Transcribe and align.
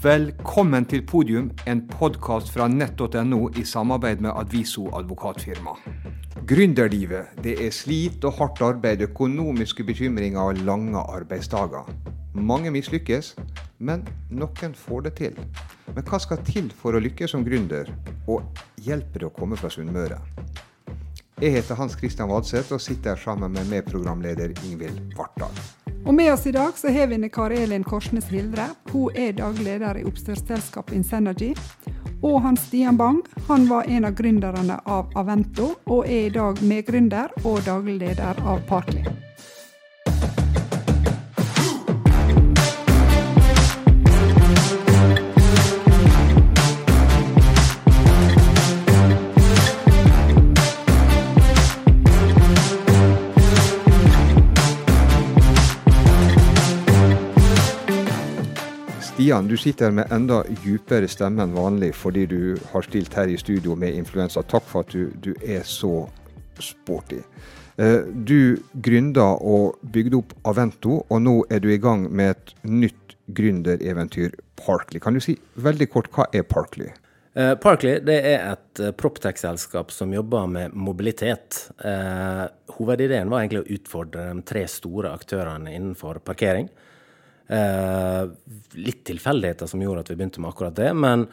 Velkommen 0.00 0.86
til 0.88 1.02
podium, 1.04 1.50
en 1.68 1.82
podkast 1.90 2.48
fra 2.54 2.64
nett.no 2.72 3.40
i 3.60 3.64
samarbeid 3.68 4.22
med 4.24 4.32
Adviso 4.32 4.86
advokatfirma. 4.96 5.74
Gründerlivet 6.48 7.34
det 7.44 7.58
er 7.60 7.74
slit 7.76 8.24
og 8.24 8.38
hardt 8.38 8.62
arbeid, 8.64 9.04
økonomiske 9.04 9.84
bekymringer 9.84 10.40
og 10.40 10.62
lange 10.64 11.02
arbeidsdager. 11.02 11.90
Mange 12.32 12.72
mislykkes, 12.72 13.34
men 13.76 14.06
noen 14.32 14.72
får 14.86 15.04
det 15.04 15.12
til. 15.20 15.36
Men 15.92 16.08
hva 16.08 16.22
skal 16.24 16.40
til 16.48 16.72
for 16.72 16.96
å 16.96 17.04
lykkes 17.04 17.36
som 17.36 17.44
gründer, 17.44 17.92
og 18.24 18.64
hjelper 18.80 19.26
det 19.26 19.28
å 19.28 19.34
komme 19.36 19.60
fra 19.60 19.68
Sunnmøre? 19.68 20.22
Jeg 21.44 21.58
heter 21.58 21.76
Hans 21.76 22.00
Christian 22.00 22.32
Vadseth 22.32 22.72
og 22.72 22.80
sitter 22.80 23.20
sammen 23.20 23.52
med 23.52 23.68
medprogramleder 23.68 24.56
Ingvild 24.64 25.12
Vartdal. 25.20 25.60
Og 26.06 26.14
Med 26.14 26.32
oss 26.32 26.46
i 26.46 26.52
dag 26.52 26.72
så 26.76 26.88
har 26.88 27.06
vi 27.06 27.28
Kari 27.28 27.62
Elin 27.62 27.84
Korsnes 27.84 28.28
Hildre. 28.28 28.70
Hun 28.92 29.10
er 29.14 29.32
daglig 29.32 29.64
leder 29.64 29.98
i 29.98 30.04
oppstartsselskapet 30.04 30.96
Insenergy. 30.96 31.54
Og 32.22 32.40
Hans 32.42 32.66
Stian 32.66 32.96
Bang 32.96 33.22
han 33.48 33.68
var 33.68 33.88
en 33.88 34.04
av 34.04 34.14
gründerne 34.14 34.80
av 34.84 35.12
Avento, 35.16 35.74
og 35.86 36.06
er 36.06 36.28
i 36.28 36.34
dag 36.34 36.60
medgründer 36.62 37.32
og 37.44 37.64
daglig 37.66 37.98
leder 38.00 38.40
av 38.44 38.64
Partly. 38.68 39.29
Stian, 59.30 59.48
du 59.48 59.56
sitter 59.56 59.90
med 59.90 60.10
enda 60.10 60.40
djupere 60.64 61.06
stemme 61.06 61.44
enn 61.44 61.52
vanlig 61.54 61.92
fordi 61.94 62.24
du 62.26 62.56
har 62.72 62.82
stilt 62.82 63.14
her 63.14 63.30
i 63.30 63.36
studio 63.38 63.76
med 63.78 63.94
influensa. 63.94 64.42
Takk 64.42 64.66
for 64.66 64.82
at 64.82 64.90
du, 64.90 65.12
du 65.22 65.36
er 65.46 65.62
så 65.62 66.08
sporty. 66.58 67.20
Eh, 67.78 68.08
du 68.10 68.58
gründa 68.74 69.28
og 69.38 69.78
bygde 69.94 70.18
opp 70.18 70.34
Avento, 70.50 71.04
og 71.06 71.22
nå 71.22 71.36
er 71.46 71.62
du 71.62 71.70
i 71.70 71.78
gang 71.78 72.08
med 72.10 72.32
et 72.34 72.52
nytt 72.66 73.14
gründereventyr, 73.30 74.34
Parkly. 74.58 74.98
Kan 74.98 75.14
du 75.14 75.22
si 75.22 75.38
veldig 75.54 75.90
kort, 75.94 76.10
hva 76.10 76.26
er 76.34 76.42
Parkly? 76.50 76.90
Uh, 77.38 77.54
Parkly 77.54 78.00
det 78.02 78.18
er 78.34 78.48
et 78.50 78.82
uh, 78.82 78.90
proptech-selskap 78.90 79.94
som 79.94 80.10
jobber 80.10 80.50
med 80.50 80.74
mobilitet. 80.74 81.68
Hovedideen 82.74 83.30
var 83.30 83.44
egentlig 83.44 83.62
å 83.62 83.78
utfordre 83.78 84.32
de 84.34 84.42
tre 84.42 84.66
store 84.66 85.14
aktørene 85.14 85.78
innenfor 85.78 86.18
parkering. 86.18 86.66
Eh, 87.50 88.24
litt 88.72 89.04
tilfeldigheter 89.04 89.66
som 89.66 89.82
gjorde 89.82 90.04
at 90.04 90.10
vi 90.10 90.16
begynte 90.20 90.42
med 90.42 90.52
akkurat 90.52 90.76
det. 90.76 90.92
Men 90.94 91.26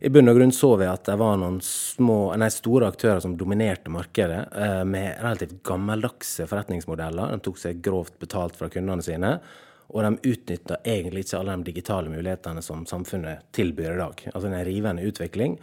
i 0.00 0.08
bunn 0.08 0.32
og 0.32 0.38
grunn 0.38 0.54
så 0.56 0.70
vi 0.80 0.86
at 0.88 1.04
det 1.10 1.18
var 1.20 1.36
noen 1.36 1.58
små, 1.64 2.32
nei, 2.40 2.48
store 2.54 2.88
aktører 2.88 3.20
som 3.20 3.34
dominerte 3.36 3.92
markedet, 3.92 4.46
eh, 4.56 4.84
med 4.88 5.18
relativt 5.20 5.58
gammeldagse 5.68 6.46
forretningsmodeller. 6.48 7.34
De 7.34 7.44
tok 7.44 7.60
seg 7.60 7.82
grovt 7.84 8.16
betalt 8.22 8.56
fra 8.56 8.70
kundene 8.72 9.04
sine. 9.04 9.34
Og 9.90 10.06
de 10.06 10.32
utnytta 10.32 10.78
egentlig 10.86 11.26
ikke 11.26 11.40
alle 11.42 11.58
de 11.58 11.72
digitale 11.72 12.08
mulighetene 12.08 12.62
som 12.62 12.86
samfunnet 12.86 13.50
tilbyr 13.52 13.96
i 13.96 14.00
dag. 14.00 14.22
Altså 14.32 14.48
en 14.48 14.64
rivende 14.64 15.04
utvikling. 15.04 15.58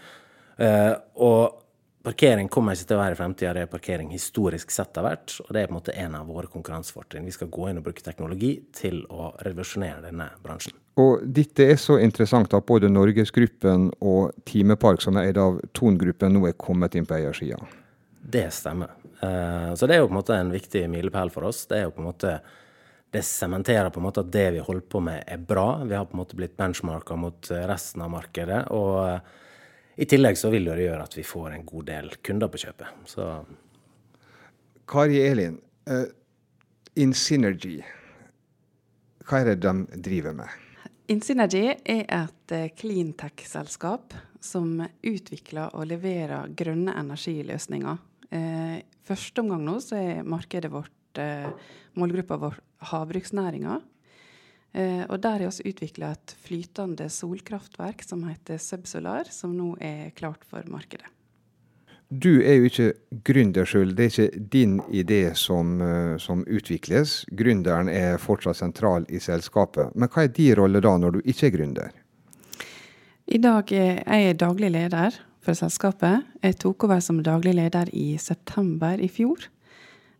Eh, 0.57 0.93
og 1.15 1.63
Parkering 2.07 2.47
kommer 2.47 2.71
ikke 2.71 2.87
til 2.87 2.95
å 2.95 3.01
være 3.01 3.15
i 3.15 3.17
fremtida, 3.19 3.49
det 3.51 3.63
er 3.65 3.71
parkering 3.71 4.11
historisk 4.13 4.69
sett 4.71 4.95
har 4.95 5.03
vært. 5.03 5.33
Og 5.43 5.49
det 5.51 5.59
er 5.59 5.65
på 5.67 5.73
en 5.73 5.75
måte 5.75 5.95
en 5.99 6.13
av 6.15 6.29
våre 6.31 6.47
konkurransefortrinn. 6.47 7.25
Vi 7.27 7.33
skal 7.35 7.49
gå 7.51 7.65
inn 7.67 7.81
og 7.81 7.83
bruke 7.83 8.03
teknologi 8.05 8.53
til 8.71 9.01
å 9.11 9.33
revolusjonere 9.43 10.05
denne 10.05 10.29
bransjen. 10.39 10.77
Og 11.03 11.25
dette 11.35 11.65
er 11.67 11.75
så 11.75 11.97
interessant 11.99 12.53
at 12.55 12.67
både 12.69 12.87
Norgesgruppen 12.87 13.89
og 13.99 14.37
Timepark, 14.47 15.03
som 15.03 15.19
er 15.19 15.33
eid 15.33 15.39
av 15.41 15.57
Tongruppen, 15.75 16.31
nå 16.31 16.47
er 16.47 16.55
kommet 16.55 16.95
inn 16.95 17.07
på 17.09 17.17
eiersida. 17.17 17.59
Det 18.37 18.45
stemmer. 18.55 18.93
Eh, 19.19 19.73
så 19.75 19.89
det 19.89 19.97
er 19.97 19.99
jo 19.99 20.07
på 20.07 20.15
en 20.15 20.19
måte 20.21 20.37
en 20.37 20.53
viktig 20.53 20.85
milepæl 20.93 21.33
for 21.33 21.49
oss. 21.49 21.65
Det 21.67 21.81
er 21.81 21.89
jo 21.89 21.95
på 21.97 22.05
en 22.05 22.07
måte 22.07 22.37
det 23.11 23.25
sementerer 23.27 23.91
på 23.91 23.99
en 23.99 24.07
måte 24.07 24.23
at 24.23 24.31
det 24.31 24.45
vi 24.55 24.63
holder 24.63 24.87
på 24.95 25.03
med, 25.03 25.25
er 25.27 25.43
bra. 25.43 25.83
Vi 25.83 25.95
har 25.95 26.07
på 26.07 26.15
en 26.15 26.21
måte 26.21 26.39
blitt 26.39 26.55
benchmarka 26.55 27.19
mot 27.19 27.51
resten 27.67 28.07
av 28.07 28.15
markedet. 28.15 28.63
og 28.71 29.19
i 29.97 30.05
tillegg 30.05 30.37
så 30.37 30.51
vil 30.53 30.67
det 30.69 30.83
gjøre 30.83 31.05
at 31.07 31.15
vi 31.17 31.25
får 31.25 31.55
en 31.55 31.65
god 31.65 31.87
del 31.89 32.11
kunder 32.25 32.51
på 32.53 32.61
kjøpet. 32.61 33.01
Så. 33.09 33.25
Kari 34.87 35.17
Elin, 35.25 35.57
uh, 35.89 36.05
Insynergy, 37.01 37.79
hva 39.27 39.41
er 39.41 39.51
det 39.51 39.57
de 39.65 40.01
driver 40.05 40.37
med? 40.37 40.53
Insynergy 41.11 41.65
er 41.73 42.05
et 42.05 42.53
uh, 42.53 42.67
cleantech-selskap 42.77 44.15
som 44.43 44.83
utvikler 45.01 45.73
og 45.73 45.89
leverer 45.89 46.53
grønne 46.55 46.93
energiløsninger. 47.01 47.99
Uh, 48.31 48.77
første 49.07 49.43
omgang 49.43 49.65
nå 49.65 49.79
så 49.83 49.97
er 49.99 50.23
markedet 50.27 50.71
vårt, 50.71 50.93
uh, 51.19 51.49
målgruppa 51.97 52.37
vår 52.45 52.61
havbruksnæringa. 52.93 53.81
Eh, 54.73 55.03
og 55.09 55.19
der 55.23 55.43
har 55.43 55.53
vi 55.63 55.71
utvikla 55.71 56.11
et 56.13 56.33
flytende 56.43 57.09
solkraftverk 57.09 58.03
som 58.05 58.25
heter 58.27 58.59
Subsolar, 58.61 59.29
som 59.31 59.55
nå 59.57 59.75
er 59.81 60.11
klart 60.17 60.43
for 60.47 60.65
markedet. 60.69 61.07
Du 62.07 62.39
er 62.39 62.55
jo 62.55 62.69
ikke 62.69 63.19
gründer 63.27 63.67
sjøl, 63.67 63.89
det 63.91 64.05
er 64.05 64.11
ikke 64.13 64.43
din 64.53 64.77
idé 64.95 65.33
som, 65.35 65.81
eh, 65.81 66.17
som, 66.17 66.45
utvikles. 66.47 67.25
Gründeren 67.35 67.89
er 67.91 68.17
fortsatt 68.17 68.61
sentral 68.61 69.05
i 69.09 69.19
selskapet. 69.19 69.91
Men 69.95 70.07
hva 70.07 70.23
er 70.23 70.31
din 70.31 70.55
rolle 70.55 70.79
da, 70.79 70.95
når 70.97 71.17
du 71.17 71.21
ikke 71.25 71.47
er 71.47 71.55
gründer? 71.57 71.91
I 73.27 73.37
dag 73.43 73.71
er 73.73 74.19
jeg 74.21 74.39
daglig 74.39 74.71
leder 74.71 75.19
for 75.43 75.53
selskapet. 75.53 76.23
Jeg 76.41 76.59
tok 76.63 76.85
over 76.87 77.01
som 77.03 77.19
daglig 77.23 77.57
leder 77.57 77.89
i 77.91 78.15
september 78.17 78.99
i 79.03 79.09
fjor. 79.11 79.49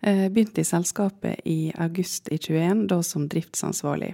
Jeg 0.03 0.34
begynte 0.34 0.62
i 0.62 0.68
selskapet 0.68 1.40
i 1.46 1.72
august 1.80 2.28
i 2.28 2.38
2021, 2.38 2.88
da 2.91 3.02
som 3.02 3.30
driftsansvarlig. 3.31 4.13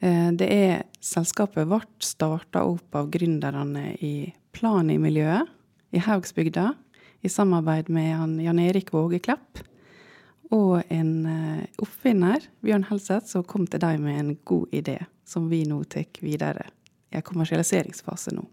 Eh, 0.00 0.28
det 0.32 0.48
er 0.48 0.84
selskapet 1.04 1.68
vårt 1.68 2.04
starta 2.04 2.64
opp 2.64 2.96
av 2.96 3.10
gründerne 3.12 3.92
i 4.00 4.30
Plani-miljøet 4.56 5.50
i 5.94 6.00
Haugsbygda, 6.04 6.72
i 7.20 7.28
samarbeid 7.28 7.90
med 7.92 8.40
Jan 8.40 8.60
Erik 8.62 8.92
Vågeklepp. 8.94 9.60
Og 10.56 10.80
en 10.90 11.12
eh, 11.30 11.66
oppfinner, 11.82 12.46
Bjørn 12.64 12.88
Helseth, 12.88 13.28
som 13.30 13.44
kom 13.46 13.68
til 13.70 13.82
deg 13.82 14.00
med 14.02 14.22
en 14.22 14.32
god 14.48 14.72
idé, 14.74 14.96
som 15.28 15.50
vi 15.52 15.62
nå 15.68 15.82
tar 15.90 16.08
videre 16.24 16.70
i 17.12 17.20
en 17.20 17.26
kommersialiseringsfase 17.26 18.34
nå. 18.34 18.46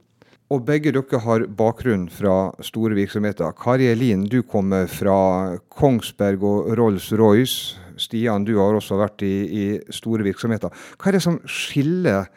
Og 0.47 0.61
begge 0.63 0.93
dere 0.95 1.19
har 1.25 1.43
bakgrunn 1.59 2.05
fra 2.07 2.53
store 2.63 2.95
virksomheter. 2.95 3.51
Kari 3.59 3.89
Elin, 3.91 4.23
du 4.31 4.39
kommer 4.47 4.87
fra 4.87 5.57
Kongsberg 5.67 6.45
og 6.47 6.69
Rolls-Royce. 6.79 7.75
Stian, 7.99 8.45
du 8.47 8.53
har 8.61 8.77
også 8.77 8.95
vært 9.01 9.25
i, 9.27 9.33
i, 9.43 9.65
store 9.91 10.23
virksomheter. 10.23 10.71
Hva 10.95 11.09
er 11.09 11.17
det 11.17 11.23
som 11.25 11.41
skiller 11.51 12.29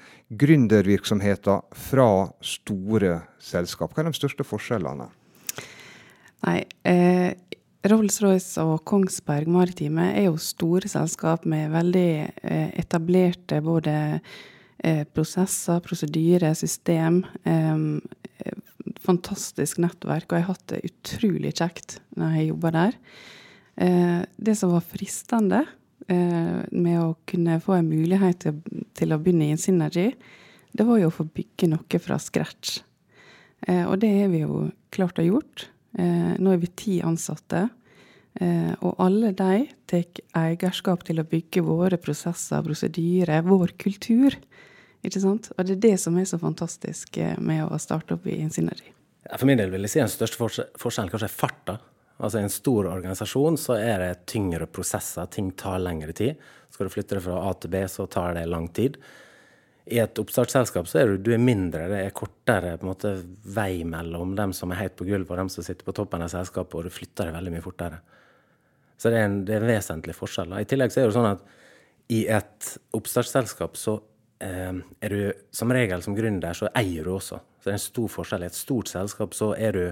gründervirksomheter 0.42 1.62
fra 1.86 2.08
store 2.42 3.20
selskap? 3.38 3.94
Hva 3.94 4.02
er 4.02 4.10
de 4.10 4.18
største 4.18 4.46
forskjellene? 4.48 5.06
Nei, 6.48 6.58
eh, 6.88 7.36
Rolls-Royce 7.86 8.64
og 8.64 8.82
Kongsberg 8.90 9.46
Maritime 9.52 10.10
er 10.16 10.32
jo 10.32 10.40
store 10.40 10.90
selskap 10.90 11.46
med 11.46 11.70
veldig 11.76 12.10
eh, 12.26 12.70
etablerte 12.80 13.62
både 13.62 13.94
prosesser, 15.12 15.80
prosedyrer, 15.84 16.54
system. 16.56 17.22
Eh, 17.44 18.54
fantastisk 19.04 19.80
nettverk, 19.82 20.30
og 20.30 20.38
jeg 20.38 20.46
har 20.46 20.54
hatt 20.54 20.72
det 20.72 20.84
utrolig 20.88 21.52
kjekt 21.58 21.98
når 22.18 22.36
jeg 22.38 22.50
jobber 22.50 22.76
der. 22.76 22.98
Eh, 23.80 24.20
det 24.36 24.56
som 24.58 24.74
var 24.74 24.84
fristende 24.84 25.64
eh, 26.08 26.60
med 26.70 27.00
å 27.00 27.16
kunne 27.28 27.60
få 27.64 27.78
en 27.78 27.90
mulighet 27.90 28.44
til, 28.44 28.60
til 28.96 29.14
å 29.14 29.20
begynne 29.20 29.48
i 29.48 29.56
Insynergy, 29.56 30.10
det 30.70 30.86
var 30.86 31.00
jo 31.00 31.10
å 31.10 31.14
få 31.14 31.26
bygge 31.26 31.70
noe 31.72 32.00
fra 32.02 32.18
scratch. 32.22 32.80
Eh, 33.66 33.84
og 33.86 33.98
det 34.02 34.12
har 34.20 34.32
vi 34.32 34.44
jo 34.44 34.64
klart 34.94 35.20
å 35.20 35.26
gjort. 35.26 35.68
Eh, 35.98 36.36
nå 36.38 36.54
er 36.54 36.62
vi 36.62 36.72
ti 36.78 37.00
ansatte. 37.04 37.68
Eh, 38.40 38.72
og 38.86 39.00
alle 39.02 39.32
de 39.34 39.64
tar 39.90 40.20
eierskap 40.38 41.02
til 41.06 41.18
å 41.18 41.26
bygge 41.26 41.64
våre 41.66 41.98
prosesser, 42.00 42.62
prosedyrer, 42.62 43.42
vår 43.46 43.74
kultur. 43.80 44.36
Ikke 45.06 45.22
sant? 45.22 45.50
Og 45.56 45.64
det 45.64 45.78
er 45.78 45.84
det 45.84 45.94
som 46.02 46.16
er 46.20 46.26
så 46.28 46.38
fantastisk 46.40 47.16
eh, 47.20 47.38
med 47.40 47.64
å 47.64 47.78
starte 47.80 48.16
opp 48.16 48.26
i 48.28 48.36
Insynergy. 48.42 48.92
For 49.30 49.46
min 49.48 49.60
del 49.60 49.72
vil 49.72 49.84
jeg 49.86 49.94
si 49.94 50.02
den 50.02 50.12
største 50.12 50.66
forskjellen 50.80 51.12
kanskje 51.12 51.28
er 51.28 51.34
farta. 51.34 51.78
Altså 52.20 52.40
I 52.40 52.44
en 52.44 52.52
stor 52.52 52.88
organisasjon 52.90 53.56
så 53.60 53.78
er 53.80 54.02
det 54.02 54.26
tyngre 54.28 54.68
prosesser, 54.68 55.28
ting 55.32 55.52
tar 55.56 55.80
lengre 55.80 56.12
tid. 56.16 56.40
Skal 56.68 56.88
du 56.88 56.92
flytte 56.92 57.16
det 57.16 57.24
fra 57.24 57.38
A 57.48 57.54
til 57.56 57.72
B, 57.72 57.80
så 57.88 58.04
tar 58.12 58.36
det 58.36 58.44
lang 58.50 58.68
tid. 58.76 58.98
I 59.90 60.02
et 60.02 60.20
oppstartsselskap 60.20 60.88
så 60.88 61.00
er 61.00 61.14
du, 61.14 61.22
du 61.24 61.30
er 61.34 61.40
mindre, 61.42 61.88
det 61.90 62.02
er 62.04 62.12
kortere 62.14 62.76
måte, 62.84 63.14
vei 63.56 63.82
mellom 63.88 64.36
dem 64.38 64.52
som 64.54 64.70
er 64.70 64.82
helt 64.82 64.98
på 64.98 65.08
gulvet 65.08 65.32
og 65.32 65.40
dem 65.40 65.52
som 65.52 65.64
sitter 65.66 65.86
på 65.86 65.94
toppen 65.96 66.22
av 66.22 66.30
selskapet, 66.30 66.76
og 66.76 66.86
du 66.86 66.94
flytter 66.94 67.30
det 67.30 67.36
veldig 67.38 67.54
mye 67.56 67.64
fortere. 67.64 68.02
Så 69.00 69.08
det 69.08 69.16
er 69.16 69.30
en, 69.30 69.40
det 69.48 69.56
er 69.56 69.64
en 69.64 69.72
vesentlig 69.72 70.14
forskjell. 70.14 70.52
I 70.60 70.68
tillegg 70.68 70.92
så 70.92 71.00
er 71.00 71.08
det 71.08 71.16
sånn 71.16 71.30
at 71.32 71.56
i 72.12 72.20
et 72.28 72.70
oppstartsselskap 72.96 73.80
så 73.80 73.96
er 74.40 75.12
du 75.12 75.32
som 75.52 75.72
regel 75.72 76.00
som 76.02 76.14
gründer, 76.16 76.56
så 76.56 76.70
eier 76.78 77.04
du 77.04 77.12
også. 77.12 77.40
Så 77.60 77.68
det 77.68 77.74
er 77.74 77.76
en 77.76 77.82
stor 77.84 78.08
forskjell. 78.08 78.44
I 78.46 78.48
et 78.48 78.56
stort 78.56 78.88
selskap 78.88 79.36
så 79.36 79.52
er 79.56 79.76
du 79.76 79.84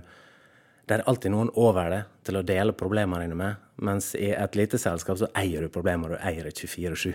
Det 0.89 0.97
er 0.97 1.03
alltid 1.05 1.35
noen 1.35 1.51
over 1.53 1.91
det 1.93 2.05
til 2.25 2.39
å 2.39 2.43
dele 2.43 2.73
problemene 2.73 3.27
dine 3.27 3.37
med. 3.37 3.57
Mens 3.85 4.15
i 4.17 4.31
et 4.33 4.55
lite 4.57 4.79
selskap 4.81 5.19
så 5.21 5.29
eier 5.37 5.61
du 5.61 5.69
problemer, 5.69 6.15
du 6.15 6.17
eier 6.17 6.49
det 6.49 6.55
24-7. 6.57 7.13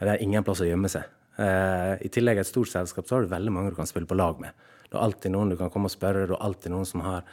Det 0.00 0.08
er 0.08 0.22
ingen 0.24 0.42
plass 0.46 0.62
å 0.64 0.68
gjemme 0.70 0.88
seg. 0.88 1.04
Eh, 1.36 1.92
I 2.06 2.08
tillegg 2.08 2.40
i 2.40 2.42
et 2.42 2.48
stort 2.48 2.70
selskap 2.72 3.08
så 3.08 3.16
har 3.18 3.26
du 3.26 3.34
veldig 3.34 3.52
mange 3.52 3.72
du 3.72 3.76
kan 3.76 3.88
spille 3.90 4.08
på 4.08 4.16
lag 4.16 4.40
med. 4.40 4.56
Det 4.88 4.96
er 4.96 5.04
alltid 5.04 5.32
noen 5.32 5.52
du 5.52 5.58
kan 5.60 5.70
komme 5.72 5.88
og 5.88 5.94
spørre, 5.94 6.26
det 6.26 6.36
er 6.36 6.46
alltid 6.48 6.72
noen 6.72 6.88
som 6.88 7.04
har 7.04 7.28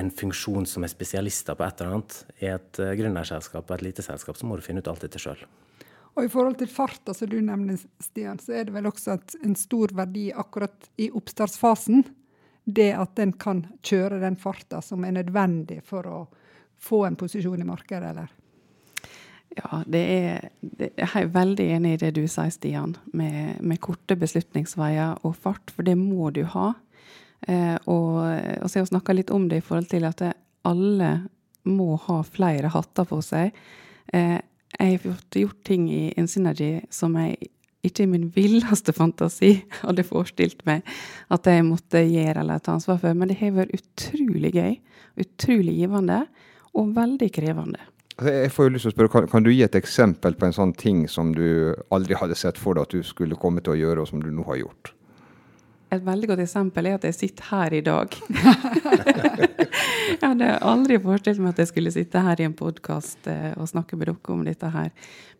en 0.00 0.08
funksjon 0.10 0.64
som 0.68 0.84
er 0.86 0.92
spesialister 0.92 1.56
på 1.56 1.66
et 1.66 1.80
eller 1.80 1.98
annet. 1.98 2.14
I 2.40 2.48
et 2.54 2.80
uh, 2.80 2.92
gründerselskap 2.96 3.66
og 3.66 3.74
et 3.76 3.84
lite 3.90 4.04
selskap 4.04 4.38
så 4.38 4.48
må 4.48 4.56
du 4.56 4.64
finne 4.64 4.80
ut 4.80 4.88
alt 4.88 5.04
dette 5.04 5.20
sjøl. 5.20 5.42
Og 6.14 6.26
i 6.26 6.28
forhold 6.28 6.58
til 6.60 6.68
farta 6.68 7.14
som 7.16 7.30
du 7.30 7.38
nevner, 7.40 7.80
Stian, 8.02 8.40
så 8.40 8.58
er 8.58 8.68
det 8.68 8.74
vel 8.74 8.88
også 8.90 9.16
en 9.40 9.56
stor 9.56 9.94
verdi 9.96 10.28
akkurat 10.36 10.90
i 11.00 11.08
oppstartsfasen. 11.10 12.04
Det 12.64 12.90
at 12.94 13.18
en 13.18 13.32
kan 13.32 13.64
kjøre 13.82 14.20
den 14.22 14.36
farta 14.38 14.82
som 14.84 15.04
er 15.04 15.16
nødvendig 15.16 15.80
for 15.88 16.06
å 16.06 16.20
få 16.82 17.06
en 17.06 17.16
posisjon 17.16 17.62
i 17.62 17.66
markedet, 17.66 18.12
eller? 18.12 18.30
Ja, 19.56 19.82
det 19.86 20.00
er, 20.00 20.46
det, 20.60 20.92
jeg 20.96 21.10
er 21.18 21.32
veldig 21.32 21.66
enig 21.74 21.96
i 21.96 22.00
det 22.04 22.12
du 22.16 22.22
sier, 22.24 22.52
Stian, 22.52 22.94
med, 23.16 23.58
med 23.60 23.80
korte 23.84 24.16
beslutningsveier 24.16 25.20
og 25.26 25.36
fart, 25.36 25.72
for 25.74 25.86
det 25.86 25.96
må 26.00 26.30
du 26.32 26.44
ha. 26.54 26.72
Eh, 27.48 27.76
og, 27.90 28.20
og 28.22 28.68
så 28.68 28.78
har 28.78 28.86
vi 28.86 28.92
snakka 28.92 29.16
litt 29.16 29.32
om 29.34 29.48
det 29.50 29.60
i 29.60 29.66
forhold 29.66 29.90
til 29.92 30.06
at 30.08 30.24
alle 30.68 31.12
må 31.68 31.96
ha 32.06 32.22
flere 32.26 32.70
hatter 32.72 33.08
på 33.08 33.20
seg. 33.24 33.52
Eh, 34.12 34.38
jeg 34.78 34.94
har 34.96 35.02
fått 35.04 35.40
gjort 35.42 35.60
ting 35.66 35.88
i 35.92 36.04
Insynergy 36.18 36.80
som 36.90 37.16
jeg 37.20 37.50
ikke 37.82 38.04
i 38.04 38.10
min 38.10 38.28
villeste 38.34 38.94
fantasi 38.94 39.56
hadde 39.86 40.06
forestilt 40.06 40.62
meg 40.68 40.86
at 41.34 41.48
jeg 41.50 41.66
måtte 41.66 42.04
gjøre 42.06 42.44
eller 42.44 42.62
ta 42.62 42.76
ansvar 42.76 43.00
for. 43.02 43.16
Men 43.18 43.32
det 43.32 43.40
har 43.42 43.56
vært 43.56 43.74
utrolig 43.78 44.52
gøy, 44.54 44.76
utrolig 45.22 45.80
givende 45.80 46.22
og 46.78 46.94
veldig 46.96 47.28
krevende. 47.34 47.82
Altså, 48.16 48.32
jeg 48.36 48.52
får 48.52 48.66
jo 48.66 48.72
lyst 48.74 48.86
til 48.86 48.92
å 48.92 48.94
spørre, 48.94 49.12
kan, 49.12 49.28
kan, 49.32 49.44
du 49.44 49.50
gi 49.50 49.62
et 49.64 49.76
eksempel 49.78 50.36
på 50.38 50.46
en 50.46 50.54
sånn 50.56 50.74
ting 50.78 51.06
som 51.10 51.32
du 51.34 51.72
aldri 51.94 52.16
hadde 52.18 52.36
sett 52.38 52.60
for 52.60 52.76
deg 52.76 52.86
at 52.86 52.94
du 52.94 53.06
skulle 53.06 53.38
komme 53.40 53.64
til 53.64 53.74
å 53.74 53.78
gjøre, 53.80 54.04
og 54.04 54.10
som 54.10 54.22
du 54.22 54.28
nå 54.30 54.44
har 54.46 54.60
gjort? 54.60 54.92
Et 55.92 56.00
veldig 56.00 56.28
godt 56.30 56.40
eksempel 56.46 56.86
er 56.88 56.96
at 56.96 57.04
jeg 57.04 57.16
sitter 57.18 57.48
her 57.50 57.74
i 57.76 57.82
dag. 57.84 58.14
jeg 60.22 60.22
hadde 60.22 60.52
aldri 60.64 60.96
forestilt 61.02 61.42
meg 61.42 61.52
at 61.52 61.60
jeg 61.60 61.68
skulle 61.68 61.92
sitte 61.92 62.22
her 62.24 62.40
i 62.40 62.46
en 62.48 62.54
podkast 62.56 63.28
eh, 63.28 63.50
og 63.60 63.68
snakke 63.68 63.98
med 64.00 64.08
dere 64.08 64.32
om 64.32 64.44
dette 64.46 64.70
her. 64.72 64.88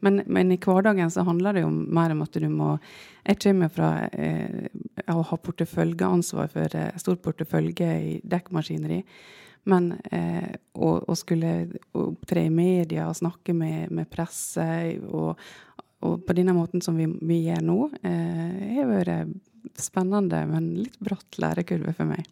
Men, 0.04 0.20
men, 0.26 0.52
i 0.52 0.58
hverdagen 0.60 1.12
så 1.14 1.24
handler 1.24 1.56
det 1.56 1.62
jo 1.64 1.70
mer 1.72 2.12
om 2.12 2.24
at 2.26 2.36
du 2.36 2.48
må 2.52 2.74
Jeg 3.22 3.38
kommer 3.44 3.70
fra 3.72 3.90
eh, 4.12 4.66
å 5.08 5.22
ha 5.22 5.36
porteføljeansvar 5.46 6.50
for 6.52 6.76
eh, 6.76 6.98
stor 7.00 7.16
portefølje 7.22 7.88
i 8.02 8.16
dekkmaskineri. 8.20 8.98
Men 9.72 9.92
eh, 10.10 10.50
å, 10.74 10.98
å, 11.06 11.16
skulle 11.16 11.70
opptre 11.96 12.44
i 12.44 12.50
media 12.52 13.06
og 13.08 13.16
snakke 13.16 13.54
med, 13.54 13.92
med 13.94 14.10
presse 14.10 14.66
og, 15.06 15.38
og, 16.02 16.18
på 16.26 16.36
denne 16.36 16.52
måten 16.56 16.82
som 16.84 16.98
vi, 16.98 17.06
vi 17.22 17.44
gjør 17.46 17.64
nå, 17.70 17.78
eh, 18.02 18.76
har 18.76 18.90
vært 18.90 19.38
spennende, 19.78 20.44
men 20.50 20.70
litt 20.82 20.98
bratt 21.02 21.38
lærekurve 21.42 21.94
for 21.96 22.10
meg. 22.10 22.26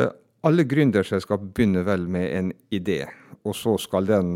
Eh, 0.00 0.12
alle 0.42 0.64
gründerselskap 0.66 1.44
begynner 1.54 1.86
vel 1.86 2.08
med 2.10 2.30
en 2.38 2.52
idé, 2.74 3.04
og 3.42 3.56
så 3.56 3.76
skal 3.80 4.08
den 4.08 4.32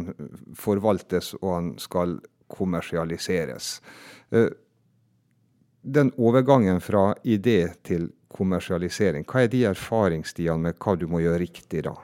forvaltes 0.58 1.34
og 1.40 1.50
den 1.50 1.72
skal 1.82 2.18
kommersialiseres. 2.52 3.80
Eh, 4.30 4.50
den 5.86 6.12
overgangen 6.18 6.80
fra 6.82 7.12
idé 7.22 7.68
til 7.86 8.10
kommersialisering, 8.36 9.24
hva 9.26 9.44
er 9.44 9.50
de 9.52 9.64
erfaringstidene 9.70 10.68
med 10.68 10.78
hva 10.82 10.96
du 10.98 11.06
må 11.10 11.22
gjøre 11.22 11.44
riktig 11.44 11.84
da? 11.86 11.94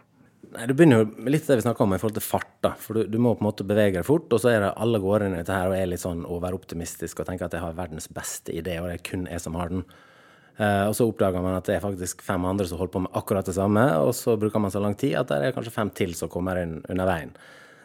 Nei, 0.52 0.66
Det 0.68 0.76
begynner 0.76 1.00
jo 1.00 1.30
litt 1.32 1.46
det 1.48 1.56
vi 1.58 1.64
snakka 1.64 1.84
om 1.84 1.94
i 1.96 1.98
forhold 2.00 2.18
til 2.18 2.24
fart. 2.26 2.50
da, 2.62 2.74
for 2.78 2.98
du, 2.98 3.06
du, 3.08 3.18
må 3.18 3.34
på 3.34 3.42
en 3.42 3.48
måte 3.48 3.66
bevege 3.66 3.98
deg 3.98 4.06
fort. 4.06 4.28
Og 4.32 4.40
så 4.42 4.52
er 4.52 4.60
det 4.60 4.72
alle 4.76 5.00
går 5.02 5.26
inn 5.26 5.36
i 5.36 5.40
dette 5.40 5.56
her 5.56 5.70
og 5.70 5.76
er 5.78 5.88
litt 5.90 6.02
sånn 6.02 6.26
overoptimistisk 6.28 7.22
og 7.22 7.28
tenker 7.28 7.48
at 7.48 7.56
jeg 7.56 7.64
har 7.64 7.78
verdens 7.78 8.10
beste 8.12 8.54
idé, 8.54 8.78
og 8.80 8.90
det 8.90 8.98
er 8.98 9.06
kun 9.06 9.28
jeg 9.30 9.42
som 9.42 9.56
har 9.58 9.72
den. 9.72 9.86
Uh, 10.60 10.84
og 10.90 10.92
så 10.94 11.06
oppdager 11.08 11.40
man 11.40 11.56
at 11.56 11.64
det 11.64 11.78
er 11.78 11.82
faktisk 11.82 12.20
fem 12.22 12.44
andre 12.44 12.66
som 12.68 12.76
holder 12.76 12.92
på 12.92 13.00
med 13.06 13.14
akkurat 13.16 13.46
det 13.48 13.56
samme, 13.56 13.82
og 14.04 14.12
så 14.14 14.36
bruker 14.36 14.60
man 14.60 14.74
så 14.74 14.82
lang 14.84 14.94
tid 15.00 15.16
at 15.16 15.30
det 15.30 15.38
er 15.40 15.54
kanskje 15.56 15.72
fem 15.72 15.90
til 15.96 16.12
som 16.14 16.30
kommer 16.30 16.60
inn 16.60 16.76
under 16.92 17.08
veien. 17.08 17.32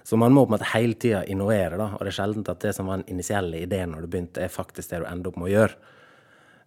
Så 0.08 0.20
man 0.20 0.36
må 0.36 0.44
på 0.44 0.52
en 0.52 0.58
måte 0.58 0.68
hele 0.74 0.98
tida 1.00 1.24
innovere, 1.32 1.80
da, 1.80 1.94
og 1.96 2.04
det 2.04 2.12
er 2.12 2.18
sjelden 2.20 2.46
at 2.48 2.60
det 2.64 2.74
som 2.76 2.92
var 2.92 3.00
den 3.00 3.16
initielle 3.16 3.64
ideen 3.64 3.96
når 3.96 4.04
du 4.04 4.12
begynte, 4.12 4.44
er 4.44 4.52
faktisk 4.52 4.92
det 4.92 5.02
du 5.04 5.08
ender 5.08 5.32
opp 5.32 5.40
med 5.40 5.48
å 5.48 5.54
gjøre. 5.54 5.96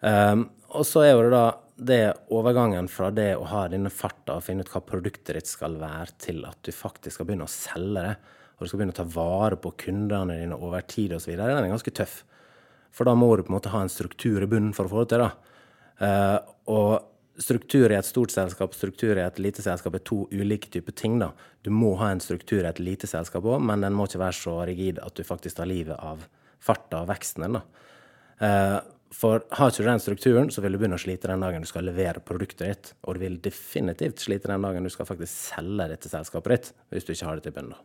Um, 0.00 0.46
og 0.72 0.88
så 0.88 1.04
er 1.04 1.12
jo 1.12 1.26
det 1.26 1.34
da 1.34 1.44
det 1.80 2.04
overgangen 2.34 2.88
fra 2.92 3.08
det 3.14 3.32
å 3.38 3.46
ha 3.48 3.64
denne 3.72 3.90
farta 3.92 4.36
og 4.36 4.44
finne 4.44 4.64
ut 4.64 4.72
hva 4.72 4.82
produktet 4.84 5.36
ditt 5.36 5.48
skal 5.48 5.78
være, 5.80 6.16
til 6.20 6.42
at 6.48 6.60
du 6.66 6.72
faktisk 6.76 7.16
skal 7.16 7.28
begynne 7.28 7.48
å 7.48 7.52
selge 7.52 8.04
det, 8.04 8.16
og 8.56 8.64
du 8.66 8.68
skal 8.68 8.82
begynne 8.82 8.94
å 8.94 9.00
ta 9.00 9.06
vare 9.14 9.56
på 9.56 9.72
kundene 9.86 10.36
dine 10.42 10.58
over 10.58 10.84
tid 10.84 11.14
osv., 11.16 11.32
den 11.32 11.46
er 11.56 11.70
ganske 11.70 11.94
tøff. 11.96 12.20
For 12.92 13.08
da 13.08 13.14
må 13.16 13.30
du 13.32 13.44
på 13.46 13.52
en 13.52 13.56
måte 13.56 13.72
ha 13.72 13.80
en 13.84 13.92
struktur 13.92 14.42
i 14.42 14.50
bunnen 14.50 14.74
for 14.76 14.88
å 14.88 14.92
få 14.92 15.04
det 15.04 15.14
til. 15.14 15.24
da. 15.24 15.30
Uh, 16.00 16.38
og 16.74 17.40
struktur 17.40 17.88
i 17.88 17.96
et 17.96 18.08
stort 18.08 18.32
selskap 18.34 18.74
struktur 18.76 19.16
i 19.16 19.24
et 19.24 19.38
lite 19.40 19.62
selskap 19.64 19.96
er 19.96 20.04
to 20.04 20.26
ulike 20.32 20.68
typer 20.72 20.92
ting. 20.92 21.18
da. 21.22 21.30
Du 21.64 21.70
må 21.72 21.94
ha 22.02 22.10
en 22.10 22.20
struktur 22.20 22.60
i 22.60 22.68
et 22.68 22.82
lite 22.82 23.08
selskap 23.08 23.46
òg, 23.46 23.62
men 23.64 23.80
den 23.80 23.96
må 23.96 24.04
ikke 24.08 24.20
være 24.20 24.36
så 24.36 24.58
rigid 24.68 25.00
at 25.00 25.16
du 25.16 25.24
faktisk 25.24 25.56
tar 25.56 25.70
livet 25.70 25.96
av 25.96 26.26
farta 26.60 27.04
og 27.04 27.08
veksten 27.08 27.46
din. 27.46 27.60
da. 27.60 28.82
For 29.10 29.42
har 29.58 29.72
ikke 29.72 29.82
du 29.82 29.88
den 29.88 30.02
strukturen, 30.02 30.50
så 30.54 30.62
vil 30.62 30.76
du 30.76 30.78
begynne 30.78 30.98
å 30.98 31.02
slite 31.02 31.28
den 31.32 31.42
dagen 31.42 31.64
du 31.64 31.68
skal 31.68 31.88
levere 31.88 32.22
produktet 32.22 32.60
ditt. 32.62 32.90
Og 33.02 33.16
du 33.16 33.24
vil 33.24 33.40
definitivt 33.42 34.22
slite 34.22 34.52
den 34.52 34.62
dagen 34.62 34.86
du 34.86 34.92
skal 34.92 35.08
faktisk 35.08 35.50
selge 35.50 35.88
dette 35.90 36.10
selskapet 36.12 36.54
ditt, 36.54 36.70
hvis 36.94 37.08
du 37.08 37.10
ikke 37.14 37.26
har 37.26 37.40
det 37.40 37.48
til 37.48 37.56
bunnen. 37.56 37.80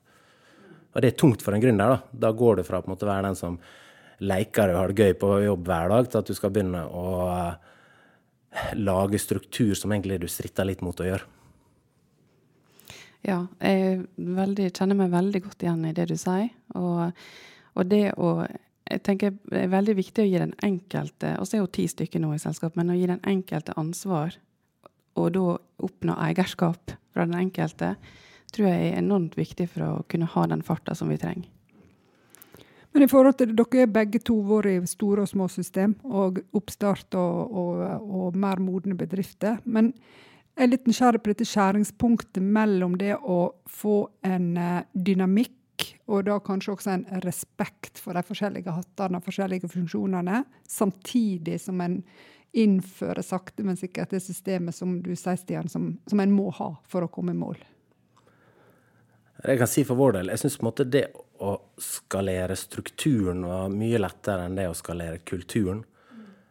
Og 0.94 1.01
det 1.01 1.10
er 1.12 1.18
tungt 1.19 1.42
for 1.44 1.57
en 1.57 1.63
gründer. 1.63 1.98
Da 2.13 2.27
Da 2.27 2.31
går 2.31 2.57
du 2.57 2.63
fra 2.63 2.80
å 2.80 2.95
være 2.95 3.25
den 3.25 3.36
som 3.36 3.57
leker 4.19 4.72
og 4.72 4.77
har 4.80 4.94
det 4.94 5.01
gøy 5.01 5.13
på 5.19 5.31
jobb 5.44 5.66
hver 5.68 5.89
dag, 5.89 6.10
til 6.10 6.19
at 6.22 6.30
du 6.30 6.33
skal 6.38 6.51
begynne 6.56 6.86
å 6.88 7.07
eh, 7.33 8.75
lage 8.80 9.19
struktur 9.19 9.74
som 9.75 9.92
egentlig 9.92 10.22
du 10.22 10.27
stritter 10.31 10.69
litt 10.69 10.86
mot 10.86 11.00
å 11.00 11.10
gjøre. 11.10 11.25
Ja, 13.25 13.48
jeg 13.60 14.06
veldig, 14.16 14.69
kjenner 14.77 14.95
meg 15.00 15.10
veldig 15.12 15.42
godt 15.48 15.66
igjen 15.66 15.86
i 15.89 15.95
det 15.98 16.06
du 16.12 16.16
sier. 16.22 16.51
Og, 16.77 17.12
og 17.74 17.89
det 17.89 18.13
å 18.13 18.45
jeg 18.85 19.01
tenker 19.03 19.33
Det 19.49 19.63
er 19.63 19.71
veldig 19.71 19.95
viktig 19.97 20.23
å 20.23 20.27
gi 20.27 20.41
den 20.41 20.53
enkelte 20.63 21.35
og 21.39 21.47
så 21.47 21.57
er 21.57 21.63
jo 21.63 21.71
ti 21.73 21.87
stykker 21.89 22.21
nå 22.21 22.33
i 22.35 22.41
selskap, 22.41 22.75
men 22.77 22.91
å 22.93 22.97
gi 22.97 23.07
den 23.09 23.23
enkelte 23.25 23.73
ansvar, 23.79 24.35
og 25.15 25.33
da 25.33 25.57
oppnå 25.86 26.15
eierskap 26.19 26.93
fra 27.15 27.25
den 27.25 27.38
enkelte, 27.39 27.95
tror 28.53 28.69
jeg 28.69 28.91
er 28.91 29.00
enormt 29.00 29.38
viktig 29.39 29.67
for 29.71 29.88
å 29.88 30.05
kunne 30.12 30.29
ha 30.29 30.45
den 30.51 30.63
farta 30.65 30.95
som 30.95 31.10
vi 31.10 31.17
trenger. 31.19 31.50
Men 32.95 33.03
i 33.03 33.10
forhold 33.12 33.36
til 33.36 33.51
Dere 33.51 33.81
er 33.83 33.91
begge 33.91 34.21
to 34.24 34.38
vært 34.48 34.69
i 34.71 34.88
store 34.88 35.25
og 35.25 35.27
små 35.27 35.50
system, 35.51 35.98
og 36.07 36.39
oppstart 36.55 37.17
og, 37.19 37.57
og, 37.60 37.81
og 38.07 38.38
mer 38.39 38.62
modne 38.63 38.95
bedrifter. 38.95 39.57
Men 39.65 39.89
jeg 40.55 40.63
er 40.63 40.71
litt 40.71 40.88
nysgjerrig 40.88 41.19
på 41.19 41.33
dette 41.33 41.48
skjæringspunktet 41.50 42.39
mellom 42.39 42.95
det 42.95 43.17
å 43.19 43.39
få 43.67 43.98
en 44.24 44.53
eh, 44.55 44.86
dynamikk 44.95 45.51
og 46.05 46.24
da 46.27 46.38
kanskje 46.44 46.75
også 46.75 46.94
en 46.94 47.05
respekt 47.25 48.00
for 48.01 48.17
de 48.17 48.24
forskjellige 48.25 48.74
hattene 48.75 49.20
og 49.20 49.25
forskjellige 49.25 49.70
funksjonene, 49.72 50.44
samtidig 50.70 51.60
som 51.63 51.82
en 51.82 52.00
innfører 52.55 53.25
sakte, 53.25 53.65
men 53.67 53.77
sikkert 53.77 54.13
det 54.15 54.22
systemet 54.24 54.75
som 54.75 55.00
du 55.03 55.12
sier, 55.15 55.36
Stian, 55.39 55.70
som, 55.70 55.96
som 56.08 56.22
en 56.24 56.36
må 56.36 56.51
ha 56.55 56.70
for 56.88 57.03
å 57.03 57.12
komme 57.12 57.36
i 57.36 57.39
mål. 57.39 57.58
Jeg 59.46 59.60
kan 59.60 59.70
si 59.70 59.84
for 59.86 60.00
vår 60.00 60.20
del, 60.20 60.32
jeg 60.32 60.46
syns 60.46 60.86
det 60.88 61.08
å 61.44 61.51
skalere 61.82 62.55
strukturen 62.55 63.44
var 63.46 63.74
mye 63.74 64.00
lettere 64.00 64.48
enn 64.48 64.55
det 64.55 64.70
å 64.72 64.77
skalere 64.77 65.20
kulturen. 65.27 65.84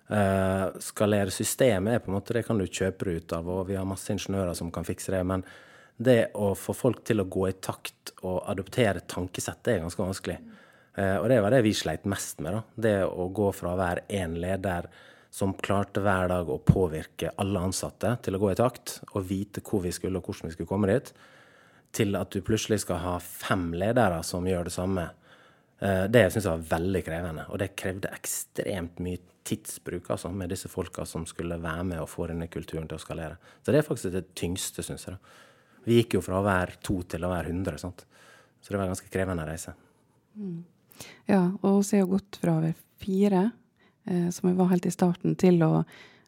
Uh, 0.04 0.68
skalere 0.84 1.32
systemet 1.32 1.94
er 1.94 2.02
på 2.04 2.10
en 2.12 2.18
måte, 2.18 2.34
det 2.36 2.44
kan 2.44 2.60
du 2.60 2.66
kjøpe 2.68 3.16
ut 3.16 3.32
av, 3.32 3.48
og 3.48 3.70
vi 3.70 3.78
har 3.78 3.88
masse 3.88 4.12
ingeniører 4.12 4.52
som 4.54 4.68
kan 4.74 4.84
fikse 4.84 5.14
det. 5.14 5.22
men 5.24 5.46
det 5.96 6.34
å 6.34 6.52
få 6.58 6.74
folk 6.74 7.04
til 7.06 7.22
å 7.22 7.28
gå 7.30 7.48
i 7.48 7.56
takt 7.62 8.14
og 8.24 8.42
adoptere 8.50 9.04
tankesett, 9.06 9.62
det 9.62 9.76
er 9.76 9.84
ganske 9.84 10.02
vanskelig. 10.02 10.38
Eh, 10.94 11.16
og 11.18 11.28
det 11.30 11.40
var 11.42 11.54
det 11.54 11.64
vi 11.66 11.74
sleit 11.76 12.06
mest 12.10 12.40
med. 12.42 12.54
da. 12.54 12.62
Det 12.74 12.96
å 13.06 13.28
gå 13.34 13.50
fra 13.54 13.74
å 13.74 13.80
være 13.80 14.06
én 14.08 14.36
leder 14.40 14.88
som 15.34 15.54
klarte 15.58 16.02
hver 16.02 16.28
dag 16.30 16.50
å 16.50 16.60
påvirke 16.62 17.32
alle 17.42 17.62
ansatte 17.66 18.12
til 18.22 18.36
å 18.36 18.42
gå 18.42 18.52
i 18.52 18.58
takt 18.58 19.00
og 19.12 19.26
vite 19.26 19.62
hvor 19.66 19.82
vi 19.82 19.90
skulle 19.94 20.20
og 20.20 20.28
hvordan 20.28 20.50
vi 20.50 20.54
skulle 20.54 20.70
komme 20.70 20.90
dit, 20.92 21.10
til 21.94 22.14
at 22.18 22.30
du 22.30 22.42
plutselig 22.42 22.80
skal 22.84 23.00
ha 23.02 23.14
fem 23.22 23.72
ledere 23.74 24.20
som 24.26 24.46
gjør 24.46 24.66
det 24.68 24.74
samme. 24.74 25.08
Eh, 25.78 26.04
det 26.10 26.26
syns 26.30 26.44
jeg 26.44 26.50
var 26.50 26.68
veldig 26.74 27.04
krevende. 27.06 27.46
Og 27.50 27.62
det 27.62 27.74
krevde 27.78 28.10
ekstremt 28.14 28.98
mye 29.02 29.22
tidsbruk 29.44 30.08
altså, 30.10 30.30
med 30.32 30.50
disse 30.54 30.70
folka 30.72 31.04
som 31.06 31.26
skulle 31.28 31.60
være 31.60 31.84
med 31.86 32.00
og 32.00 32.08
få 32.08 32.30
denne 32.30 32.48
kulturen 32.50 32.88
til 32.88 32.98
å 32.98 33.02
skalere. 33.02 33.38
Så 33.62 33.74
det 33.74 33.82
er 33.82 33.86
faktisk 33.86 34.14
det 34.14 34.30
tyngste, 34.38 34.82
syns 34.86 35.06
jeg. 35.06 35.18
da. 35.18 35.40
Vi 35.84 36.00
gikk 36.00 36.18
jo 36.18 36.22
fra 36.24 36.40
å 36.40 36.46
være 36.46 36.78
to 36.84 37.00
til 37.08 37.24
å 37.26 37.32
være 37.32 37.52
100, 37.52 37.80
sant? 37.82 38.06
så 38.64 38.72
det 38.72 38.78
var 38.78 38.86
en 38.86 38.94
ganske 38.94 39.10
krevende 39.12 39.44
reise. 39.44 39.74
Mm. 40.40 40.62
Ja, 41.28 41.42
og 41.60 41.82
vi 41.84 41.98
har 42.00 42.08
gått 42.08 42.38
fra 42.40 42.54
å 42.56 42.62
være 42.62 42.78
fire 43.02 43.42
eh, 44.08 44.30
som 44.32 44.48
vi 44.48 44.54
var 44.56 44.70
helt 44.70 44.86
i 44.88 44.92
starten, 44.94 45.34
til 45.36 45.60
å 45.66 45.82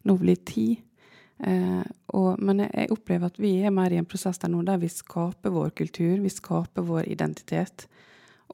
nå 0.06 0.16
bli 0.20 0.34
ti. 0.44 0.66
Eh, 1.38 1.84
og, 2.12 2.42
men 2.44 2.66
jeg 2.66 2.92
opplever 2.92 3.30
at 3.30 3.40
vi 3.40 3.54
er 3.64 3.72
mer 3.72 3.92
i 3.92 4.00
en 4.00 4.08
prosess 4.08 4.40
der 4.42 4.52
nå 4.52 4.60
der 4.68 4.80
vi 4.82 4.92
skaper 4.92 5.54
vår 5.54 5.72
kultur, 5.80 6.18
vi 6.20 6.32
skaper 6.32 6.84
vår 6.84 7.08
identitet. 7.12 7.86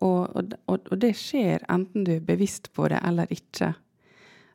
Og, 0.03 0.31
og, 0.39 0.55
og 0.71 0.95
det 1.03 1.13
skjer 1.19 1.67
enten 1.71 2.07
du 2.07 2.15
er 2.17 2.27
bevisst 2.27 2.71
på 2.75 2.87
det 2.91 3.03
eller 3.03 3.31
ikke. 3.35 3.75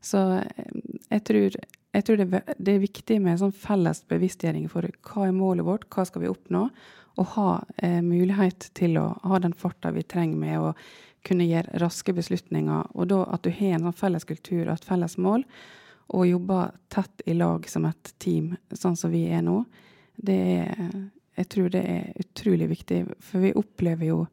Så 0.01 0.22
eh, 0.42 0.70
jeg 1.10 1.24
tror, 1.30 1.58
jeg 1.98 2.06
tror 2.06 2.22
det, 2.22 2.44
det, 2.58 2.75
er 2.75 2.84
viktig 2.84 3.20
med 3.24 3.42
sånn 3.42 3.56
felles 3.56 4.04
bevisstgjøring 4.10 4.68
for 4.72 4.88
hva 5.10 5.27
er 5.27 5.36
målet 5.36 5.68
vårt, 5.68 5.88
hva 5.94 6.06
skal 6.08 6.25
vi 6.25 6.32
oppnå, 6.32 6.68
og 7.18 7.34
ha 7.34 7.50
eh, 7.82 8.00
mulighet 8.06 8.70
til 8.77 9.00
å 9.01 9.10
ha 9.24 9.42
den 9.42 9.56
farta 9.58 9.92
vi 9.96 10.06
trenger 10.06 10.38
med 10.38 10.62
å 10.62 10.74
kunne 11.27 11.48
gjøre 11.48 11.82
raske 11.82 12.13
beslutninger. 12.16 12.94
Og 12.94 13.10
da 13.12 13.24
at 13.34 13.44
du 13.44 13.51
har 13.51 13.75
en 13.75 13.89
sånn 13.89 14.00
felles 14.00 14.27
kultur 14.27 14.68
og 14.68 14.75
et 14.77 14.88
felles 14.88 15.18
mål, 15.22 15.44
og 16.16 16.30
jobber 16.30 16.72
tett 16.94 17.24
i 17.27 17.36
lag 17.36 17.66
som 17.68 17.88
et 17.89 18.13
team, 18.24 18.54
sånn 18.72 18.96
som 18.96 19.12
vi 19.12 19.25
er 19.34 19.44
nå, 19.46 19.63
det 20.16 20.42
er 20.63 20.89
Jeg 21.38 21.50
tror 21.54 21.68
det 21.70 21.84
er 21.86 22.13
utrolig 22.18 22.66
viktig, 22.66 23.04
for 23.22 23.44
vi 23.46 23.51
opplever 23.54 24.08
jo 24.08 24.24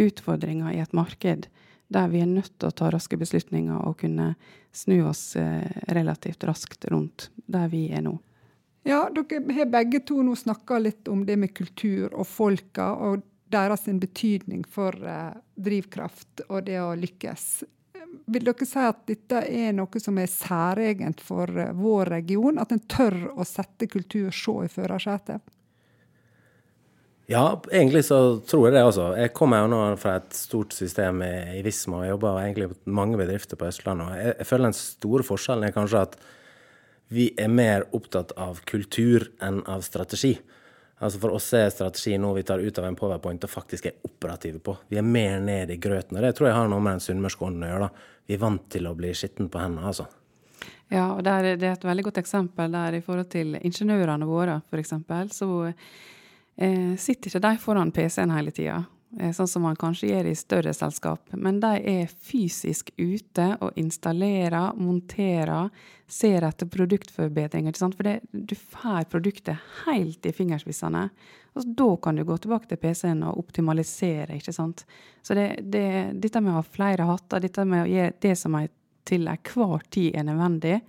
utfordringer 0.00 0.72
i 0.72 0.78
et 0.80 0.94
marked 0.96 1.50
der 1.88 2.08
vi 2.08 2.20
er 2.20 2.30
nødt 2.30 2.52
til 2.58 2.68
å 2.68 2.74
ta 2.74 2.90
raske 2.90 3.18
beslutninger 3.18 3.78
og 3.86 4.00
kunne 4.02 4.32
snu 4.74 4.98
oss 5.08 5.36
eh, 5.38 5.66
relativt 5.94 6.44
raskt 6.44 6.88
rundt 6.90 7.30
der 7.46 7.68
vi 7.72 7.86
er 7.94 8.02
nå. 8.06 8.16
Ja, 8.86 9.08
dere 9.10 9.42
har 9.54 9.70
begge 9.70 10.00
to 10.06 10.20
nå 10.22 10.36
snakka 10.38 10.78
litt 10.78 11.08
om 11.10 11.24
det 11.26 11.34
med 11.42 11.54
kultur 11.54 12.12
og 12.12 12.26
folka 12.30 12.92
og 13.02 13.24
deres 13.50 13.86
betydning 13.86 14.62
for 14.70 14.94
uh, 15.02 15.32
drivkraft 15.54 16.44
og 16.48 16.66
det 16.66 16.78
å 16.82 16.94
lykkes. 16.98 17.46
Vil 18.30 18.46
dere 18.46 18.66
si 18.66 18.82
at 18.82 19.02
dette 19.06 19.42
er 19.42 19.74
noe 19.74 20.02
som 20.02 20.18
er 20.22 20.30
særegent 20.30 21.22
for 21.22 21.50
uh, 21.50 21.72
vår 21.74 22.12
region? 22.14 22.58
At 22.62 22.74
en 22.74 22.82
tør 22.86 23.18
å 23.34 23.46
sette 23.46 23.90
kultur 23.90 24.30
så 24.34 24.60
i 24.66 24.70
førersetet? 24.70 25.42
Ja, 27.26 27.60
egentlig 27.74 28.04
så 28.06 28.38
tror 28.46 28.68
jeg 28.68 28.76
det, 28.76 28.84
altså. 28.86 29.08
Jeg 29.18 29.32
kommer 29.34 29.64
jo 29.64 29.70
nå 29.72 29.80
fra 29.98 30.18
et 30.20 30.34
stort 30.36 30.74
system 30.76 31.24
i, 31.26 31.58
i 31.58 31.62
Visma 31.66 32.04
og 32.04 32.10
jobber 32.12 32.38
egentlig 32.44 32.68
på 32.70 32.94
mange 32.94 33.18
bedrifter 33.18 33.58
på 33.58 33.66
Østlandet. 33.66 34.06
og 34.06 34.20
jeg, 34.20 34.34
jeg 34.38 34.46
føler 34.46 34.68
den 34.68 34.76
store 34.78 35.26
forskjellen 35.26 35.66
er 35.66 35.74
kanskje 35.74 36.04
at 36.06 36.14
vi 37.10 37.30
er 37.38 37.50
mer 37.50 37.86
opptatt 37.94 38.34
av 38.38 38.60
kultur 38.66 39.26
enn 39.42 39.58
av 39.66 39.82
strategi. 39.86 40.36
Altså 41.02 41.20
For 41.20 41.34
oss 41.36 41.50
er 41.54 41.68
strategi 41.70 42.14
noe 42.18 42.38
vi 42.38 42.44
tar 42.46 42.62
ut 42.62 42.78
av 42.80 42.86
en 42.88 42.96
powerpoint 42.96 43.42
og 43.44 43.52
faktisk 43.52 43.90
er 43.90 43.98
operative 44.06 44.62
på. 44.64 44.76
Vi 44.88 44.98
er 45.00 45.04
mer 45.04 45.42
ned 45.44 45.70
i 45.74 45.80
grøten. 45.82 46.16
Og 46.16 46.24
det 46.24 46.32
tror 46.38 46.48
jeg 46.48 46.56
har 46.56 46.70
noe 46.70 46.82
med 46.82 46.96
den 46.96 47.04
sunnmørske 47.04 47.44
ånden 47.44 47.66
å 47.66 47.72
gjøre. 47.72 47.88
da. 47.88 48.22
Vi 48.26 48.36
er 48.38 48.42
vant 48.42 48.64
til 48.72 48.88
å 48.88 48.94
bli 48.96 49.12
skitten 49.14 49.50
på 49.52 49.60
hendene, 49.60 49.90
altså. 49.90 50.06
Ja, 50.88 51.10
og 51.12 51.24
det 51.26 51.32
er 51.34 51.64
et 51.74 51.84
veldig 51.84 52.06
godt 52.06 52.20
eksempel 52.22 52.70
der 52.72 52.96
i 52.96 53.02
forhold 53.02 53.28
til 53.34 53.58
ingeniørene 53.58 54.26
våre, 54.28 54.60
f.eks. 54.70 54.94
Så 55.34 55.50
sitter 56.56 57.28
ikke 57.28 57.40
de 57.44 57.58
foran 57.60 57.90
PC-en 57.92 58.30
hele 58.32 58.52
tida. 58.54 58.78
Eh, 59.20 59.32
sånn 59.32 59.48
som 59.48 59.62
man 59.64 59.76
kanskje 59.78 60.10
gjør 60.10 60.28
i 60.28 60.36
større 60.36 60.72
selskap. 60.76 61.30
Men 61.32 61.60
de 61.62 61.72
er 61.88 62.10
fysisk 62.10 62.90
ute 62.98 63.48
og 63.64 63.78
installerer, 63.80 64.74
monterer, 64.76 65.70
ser 66.06 66.44
etter 66.46 66.68
produktforbedringer. 66.70 67.76
For 67.80 68.04
det, 68.06 68.18
du 68.32 68.54
får 68.54 69.08
produktet 69.12 69.62
helt 69.86 70.26
i 70.26 70.34
fingerspissene. 70.36 71.08
Og 71.56 71.68
da 71.78 71.88
kan 72.02 72.18
du 72.18 72.26
gå 72.28 72.36
tilbake 72.36 72.68
til 72.68 72.80
PC-en 72.82 73.24
og 73.30 73.38
optimalisere. 73.40 74.36
ikke 74.36 74.52
sant? 74.52 74.84
Så 75.22 75.34
det, 75.38 75.48
det, 75.62 75.86
dette 76.20 76.42
med 76.42 76.52
å 76.52 76.60
ha 76.60 76.66
flere 76.66 77.08
hatter, 77.08 77.40
dette 77.40 77.64
med 77.64 77.86
å 77.86 77.90
gjøre 77.90 78.18
det 78.20 78.34
som 78.36 78.58
er 78.58 78.68
til 79.06 79.28
enhver 79.30 79.86
tid 79.94 80.18
er 80.18 80.26
nødvendig, 80.26 80.80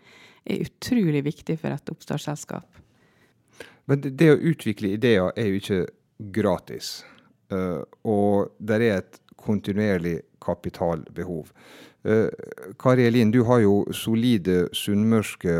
er 0.47 0.65
utrolig 0.65 1.21
viktig 1.23 1.59
for 1.61 1.69
et 1.69 1.91
oppstartsselskap. 1.93 2.81
Men 3.87 4.03
det 4.03 4.31
å 4.33 4.39
utvikle 4.51 4.93
ideer 4.97 5.31
er 5.39 5.49
jo 5.49 5.61
ikke 5.61 5.81
gratis. 6.35 7.01
Uh, 7.53 7.83
og 8.03 8.51
det 8.59 8.81
er 8.81 8.97
et 8.97 9.19
kontinuerlig 9.39 10.17
kapitalbehov. 10.43 11.53
Uh, 12.03 12.27
Kari 12.79 13.07
Elin, 13.07 13.31
du 13.31 13.43
har 13.47 13.61
jo 13.63 13.85
solide 13.95 14.65
sunnmørske 14.75 15.55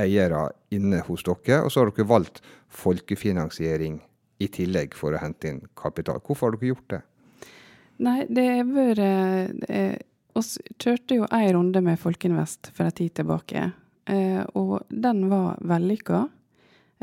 eiere 0.00 0.46
inne 0.72 1.02
hos 1.04 1.24
dere, 1.26 1.60
og 1.66 1.72
så 1.72 1.82
har 1.82 1.92
dere 1.92 2.08
valgt 2.08 2.40
folkefinansiering 2.72 4.00
i 4.40 4.48
tillegg 4.48 4.96
for 4.96 5.12
å 5.12 5.20
hente 5.20 5.50
inn 5.50 5.60
kapital. 5.76 6.22
Hvorfor 6.24 6.48
har 6.48 6.56
dere 6.56 6.72
gjort 6.72 6.94
det? 6.94 7.02
Nei, 8.02 8.22
det 8.32 8.48
har 8.48 8.72
vært 8.72 10.00
Vi 10.32 10.40
kjørte 10.80 11.20
jo 11.20 11.26
en 11.28 11.50
runde 11.58 11.82
med 11.84 12.00
Folkeinvest 12.00 12.72
for 12.72 12.88
en 12.88 12.96
tid 12.96 13.12
tilbake, 13.20 13.68
Uh, 14.10 14.42
og 14.58 14.80
den 14.90 15.28
var 15.30 15.60
vellykka. 15.62 16.24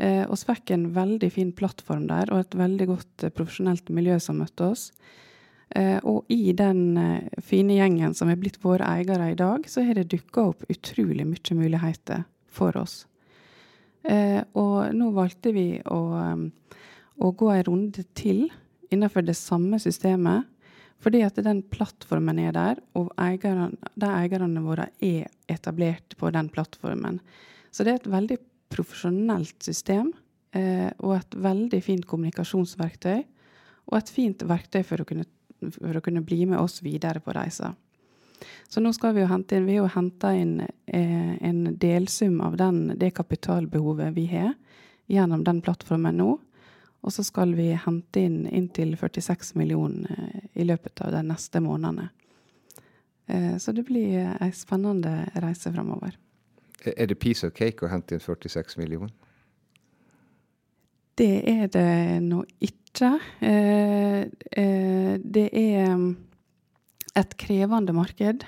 Eh, 0.00 0.24
oss 0.32 0.46
fikk 0.48 0.72
en 0.72 0.86
veldig 0.96 1.28
fin 1.34 1.50
plattform 1.52 2.06
der, 2.08 2.30
og 2.32 2.40
et 2.40 2.56
veldig 2.56 2.86
godt 2.88 3.24
eh, 3.26 3.32
profesjonelt 3.36 3.90
miljø 3.92 4.16
som 4.22 4.40
møtte 4.40 4.70
oss. 4.72 4.86
Eh, 5.76 5.98
og 6.08 6.30
i 6.32 6.54
den 6.56 6.96
eh, 6.98 7.42
fine 7.44 7.76
gjengen 7.76 8.16
som 8.16 8.32
er 8.32 8.40
blitt 8.40 8.58
våre 8.64 8.88
eiere 8.96 9.28
i 9.34 9.38
dag, 9.38 9.68
så 9.68 9.84
har 9.84 10.00
det 10.00 10.08
dukka 10.10 10.48
opp 10.54 10.64
utrolig 10.72 11.26
mye 11.28 11.58
muligheter 11.58 12.24
for 12.50 12.80
oss. 12.80 13.04
Eh, 14.08 14.40
og 14.56 14.94
nå 14.96 15.10
valgte 15.12 15.52
vi 15.52 15.66
å, 15.84 16.00
eh, 16.16 16.80
å 17.20 17.32
gå 17.36 17.52
en 17.52 17.66
runde 17.68 18.06
til 18.16 18.46
innenfor 18.90 19.26
det 19.28 19.36
samme 19.36 19.78
systemet. 19.82 20.48
Fordi 21.00 21.22
at 21.24 21.38
den 21.40 21.62
plattformen 21.64 22.38
er 22.42 22.52
der, 22.52 22.80
og 22.98 23.08
eierne, 23.16 23.70
de 23.96 24.08
eierne 24.08 24.60
våre 24.60 24.90
er 25.00 25.30
etablert 25.48 26.16
på 26.20 26.28
den 26.34 26.50
plattformen. 26.52 27.22
Så 27.72 27.86
det 27.86 27.92
er 27.92 28.00
et 28.02 28.10
veldig 28.12 28.36
profesjonelt 28.70 29.62
system 29.62 30.12
eh, 30.56 30.88
og 30.98 31.16
et 31.18 31.36
veldig 31.36 31.82
fint 31.84 32.06
kommunikasjonsverktøy. 32.08 33.22
Og 33.90 33.98
et 33.98 34.12
fint 34.14 34.42
verktøy 34.46 34.82
for 34.86 35.02
å 35.02 35.06
kunne, 35.08 35.26
for 35.74 35.98
å 35.98 36.02
kunne 36.04 36.24
bli 36.26 36.44
med 36.46 36.60
oss 36.60 36.80
videre 36.84 37.22
på 37.22 37.34
reisa. 37.34 37.74
Så 38.70 38.80
nå 38.80 38.92
skal 38.96 39.16
vi 39.16 39.24
jo 39.24 39.28
hente 39.28 39.58
inn, 39.58 39.66
vi 39.68 39.80
har 39.80 39.90
henta 39.92 40.30
inn 40.36 40.60
eh, 40.62 41.34
en 41.44 41.64
delsum 41.80 42.38
av 42.44 42.56
den, 42.60 42.94
det 42.96 43.12
kapitalbehovet 43.18 44.14
vi 44.16 44.28
har, 44.30 44.54
gjennom 45.10 45.42
den 45.44 45.60
plattformen 45.64 46.16
nå. 46.22 46.30
Og 47.00 47.12
så 47.12 47.24
skal 47.24 47.56
vi 47.56 47.72
hente 47.74 48.22
inn 48.22 48.44
inntil 48.46 48.94
46 49.00 49.54
millioner 49.58 50.14
eh, 50.16 50.48
i 50.62 50.68
løpet 50.68 51.02
av 51.04 51.12
de 51.16 51.26
neste 51.32 51.62
månedene. 51.64 52.10
Så 53.62 53.70
det 53.70 53.84
blir 53.86 54.24
ei 54.42 54.48
spennende 54.58 55.12
reise 55.38 55.70
framover. 55.70 56.16
Er 56.84 57.06
det 57.06 57.18
piece 57.20 57.46
of 57.46 57.52
cake 57.56 57.84
å 57.84 57.90
hente 57.92 58.16
inn 58.16 58.22
46 58.22 58.78
millioner? 58.80 59.12
Det 61.20 61.42
er 61.50 61.66
det 61.68 62.20
nå 62.24 62.40
ikke. 62.64 63.10
Eh, 63.44 64.22
eh, 64.56 65.12
det 65.20 65.46
er 65.52 65.92
um, 65.92 66.14
et 67.18 67.36
krevende 67.40 67.92
marked. 67.96 68.46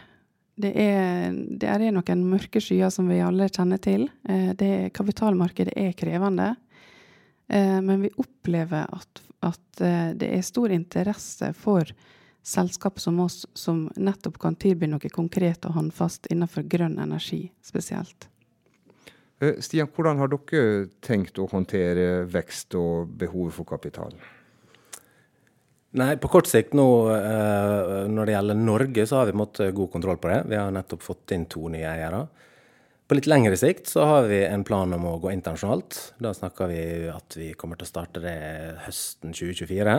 Det 0.62 0.70
er, 0.78 1.32
det 1.32 1.68
er 1.68 1.84
noen 1.92 2.24
mørke 2.28 2.62
skyer 2.62 2.92
som 2.92 3.10
vi 3.10 3.20
alle 3.24 3.50
kjenner 3.52 3.80
til. 3.82 4.06
Eh, 4.28 4.52
det, 4.56 4.92
kapitalmarkedet 4.96 5.76
er 5.76 5.96
krevende. 5.98 6.54
Men 7.52 8.00
vi 8.00 8.08
opplever 8.16 8.86
at, 8.96 9.18
at 9.44 9.80
det 10.16 10.28
er 10.38 10.44
stor 10.46 10.72
interesse 10.72 11.50
for 11.58 11.84
selskap 12.42 13.00
som 13.00 13.20
oss 13.20 13.46
som 13.54 13.86
nettopp 13.96 14.38
kan 14.42 14.58
tilby 14.58 14.88
noe 14.90 15.12
konkret 15.12 15.64
og 15.68 15.76
håndfast 15.78 16.26
innenfor 16.32 16.66
grønn 16.68 16.98
energi 17.02 17.46
spesielt. 17.62 18.28
Eh, 19.42 19.58
Stian, 19.62 19.90
hvordan 19.90 20.20
har 20.22 20.30
dere 20.30 20.86
tenkt 21.02 21.38
å 21.38 21.48
håndtere 21.50 22.24
vekst 22.30 22.76
og 22.78 23.10
behovet 23.18 23.56
for 23.56 23.68
kapital? 23.68 24.14
Nei, 25.92 26.16
På 26.16 26.30
kort 26.32 26.48
sikt 26.48 26.72
nå, 26.72 26.86
eh, 27.12 28.06
når 28.08 28.26
det 28.26 28.36
gjelder 28.36 28.56
Norge, 28.56 29.06
så 29.06 29.18
har 29.18 29.26
vi 29.28 29.36
måttet 29.36 29.74
god 29.74 29.90
kontroll 29.92 30.16
på 30.16 30.30
det. 30.30 30.44
Vi 30.48 30.56
har 30.56 30.70
nettopp 30.72 31.02
fått 31.04 31.34
inn 31.36 31.44
to 31.46 31.68
nye 31.68 31.84
eiere. 31.84 32.22
På 33.08 33.18
litt 33.18 33.28
lengre 33.28 33.58
sikt 33.60 33.90
så 33.90 34.06
har 34.08 34.28
vi 34.30 34.38
en 34.46 34.64
plan 34.64 34.92
om 34.96 35.04
å 35.04 35.18
gå 35.20 35.28
internasjonalt. 35.34 36.14
Da 36.22 36.32
snakker 36.32 36.70
vi 36.70 36.82
at 37.12 37.36
vi 37.36 37.50
kommer 37.52 37.76
til 37.76 37.84
å 37.84 37.90
starte 37.90 38.22
det 38.24 38.38
høsten 38.86 39.34
2024. 39.36 39.98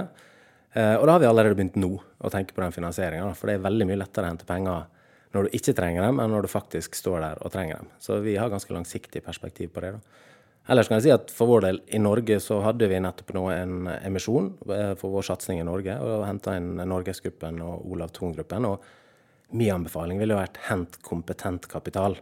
Eh, 0.74 0.96
og 0.98 1.06
da 1.06 1.16
har 1.16 1.22
vi 1.22 1.30
allerede 1.30 1.58
begynt 1.58 1.78
nå 1.78 1.92
å 1.96 2.34
tenke 2.34 2.56
på 2.56 2.64
den 2.64 2.74
finansieringa, 2.74 3.30
for 3.38 3.50
det 3.50 3.60
er 3.60 3.66
veldig 3.68 3.88
mye 3.90 4.02
lettere 4.02 4.26
å 4.26 4.34
hente 4.34 4.50
penger 4.50 4.90
når 5.34 5.48
du 5.48 5.58
ikke 5.58 5.74
trenger 5.78 6.06
dem, 6.06 6.20
enn 6.22 6.34
når 6.34 6.46
du 6.46 6.52
faktisk 6.52 6.98
står 6.98 7.24
der 7.24 7.42
og 7.42 7.54
trenger 7.54 7.82
dem. 7.82 7.90
Så 8.02 8.20
vi 8.22 8.36
har 8.38 8.52
ganske 8.54 8.74
langsiktig 8.74 9.24
perspektiv 9.26 9.72
på 9.74 9.82
det. 9.82 9.96
da. 9.96 10.32
Ellers 10.72 10.88
kan 10.88 11.00
jeg 11.00 11.08
si 11.08 11.12
at 11.12 11.32
for 11.34 11.50
vår 11.50 11.66
del 11.66 11.80
i 11.92 12.00
Norge 12.00 12.38
så 12.40 12.62
hadde 12.64 12.88
vi 12.88 13.00
nettopp 13.04 13.34
nå 13.36 13.48
en 13.52 13.90
emisjon 13.98 14.54
eh, 14.72 14.94
for 15.00 15.12
vår 15.12 15.26
satsing 15.28 15.60
i 15.60 15.66
Norge, 15.68 15.98
og 16.00 16.28
henta 16.28 16.56
inn 16.60 16.78
Norgesgruppen 16.80 17.60
og 17.66 17.90
Olav 17.92 18.14
Thon-gruppen. 18.16 18.70
Og 18.70 19.58
min 19.58 19.74
anbefaling 19.74 20.22
ville 20.22 20.38
vært 20.38 20.62
hent 20.70 21.02
kompetent 21.04 21.68
kapital. 21.72 22.16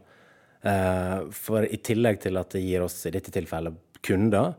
Eh, 0.66 1.18
for 1.36 1.68
i 1.68 1.80
tillegg 1.86 2.24
til 2.26 2.40
at 2.42 2.56
det 2.56 2.64
gir 2.66 2.88
oss 2.88 2.98
i 3.06 3.14
dette 3.14 3.34
tilfellet 3.34 3.78
kunder, 4.02 4.56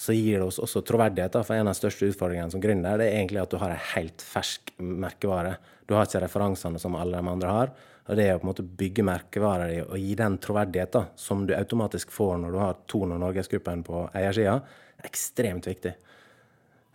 så 0.00 0.14
gir 0.16 0.38
det 0.38 0.46
oss 0.46 0.58
også 0.62 0.80
troverdighet. 0.88 1.36
For 1.44 1.58
en 1.58 1.68
av 1.68 1.74
de 1.74 1.80
største 1.80 2.08
utfordringene 2.08 2.52
som 2.54 2.62
gründer 2.62 3.02
det 3.02 3.10
er 3.10 3.18
egentlig 3.18 3.42
at 3.42 3.52
du 3.52 3.58
har 3.60 3.74
en 3.74 3.86
helt 3.92 4.22
fersk 4.24 4.72
merkevare. 4.80 5.58
Du 5.84 5.92
har 5.92 6.08
ikke 6.08 6.22
referansene 6.24 6.80
som 6.80 6.96
alle 6.96 7.20
de 7.20 7.32
andre 7.34 7.50
har. 7.52 7.74
Og 8.08 8.16
det 8.16 8.24
er 8.24 8.38
å 8.38 8.40
på 8.40 8.46
en 8.46 8.50
måte 8.54 8.64
bygge 8.64 9.04
merkevarer 9.04 9.74
og 9.84 10.00
gi 10.00 10.16
den 10.16 10.38
troverdighet 10.40 10.96
som 11.20 11.44
du 11.44 11.52
automatisk 11.52 12.14
får 12.16 12.40
når 12.40 12.56
du 12.56 12.58
har 12.62 12.80
Ton 12.88 13.12
og 13.12 13.20
Norgesgruppen 13.20 13.84
på 13.86 14.06
eiersida, 14.16 14.56
ekstremt 15.04 15.68
viktig. 15.68 15.92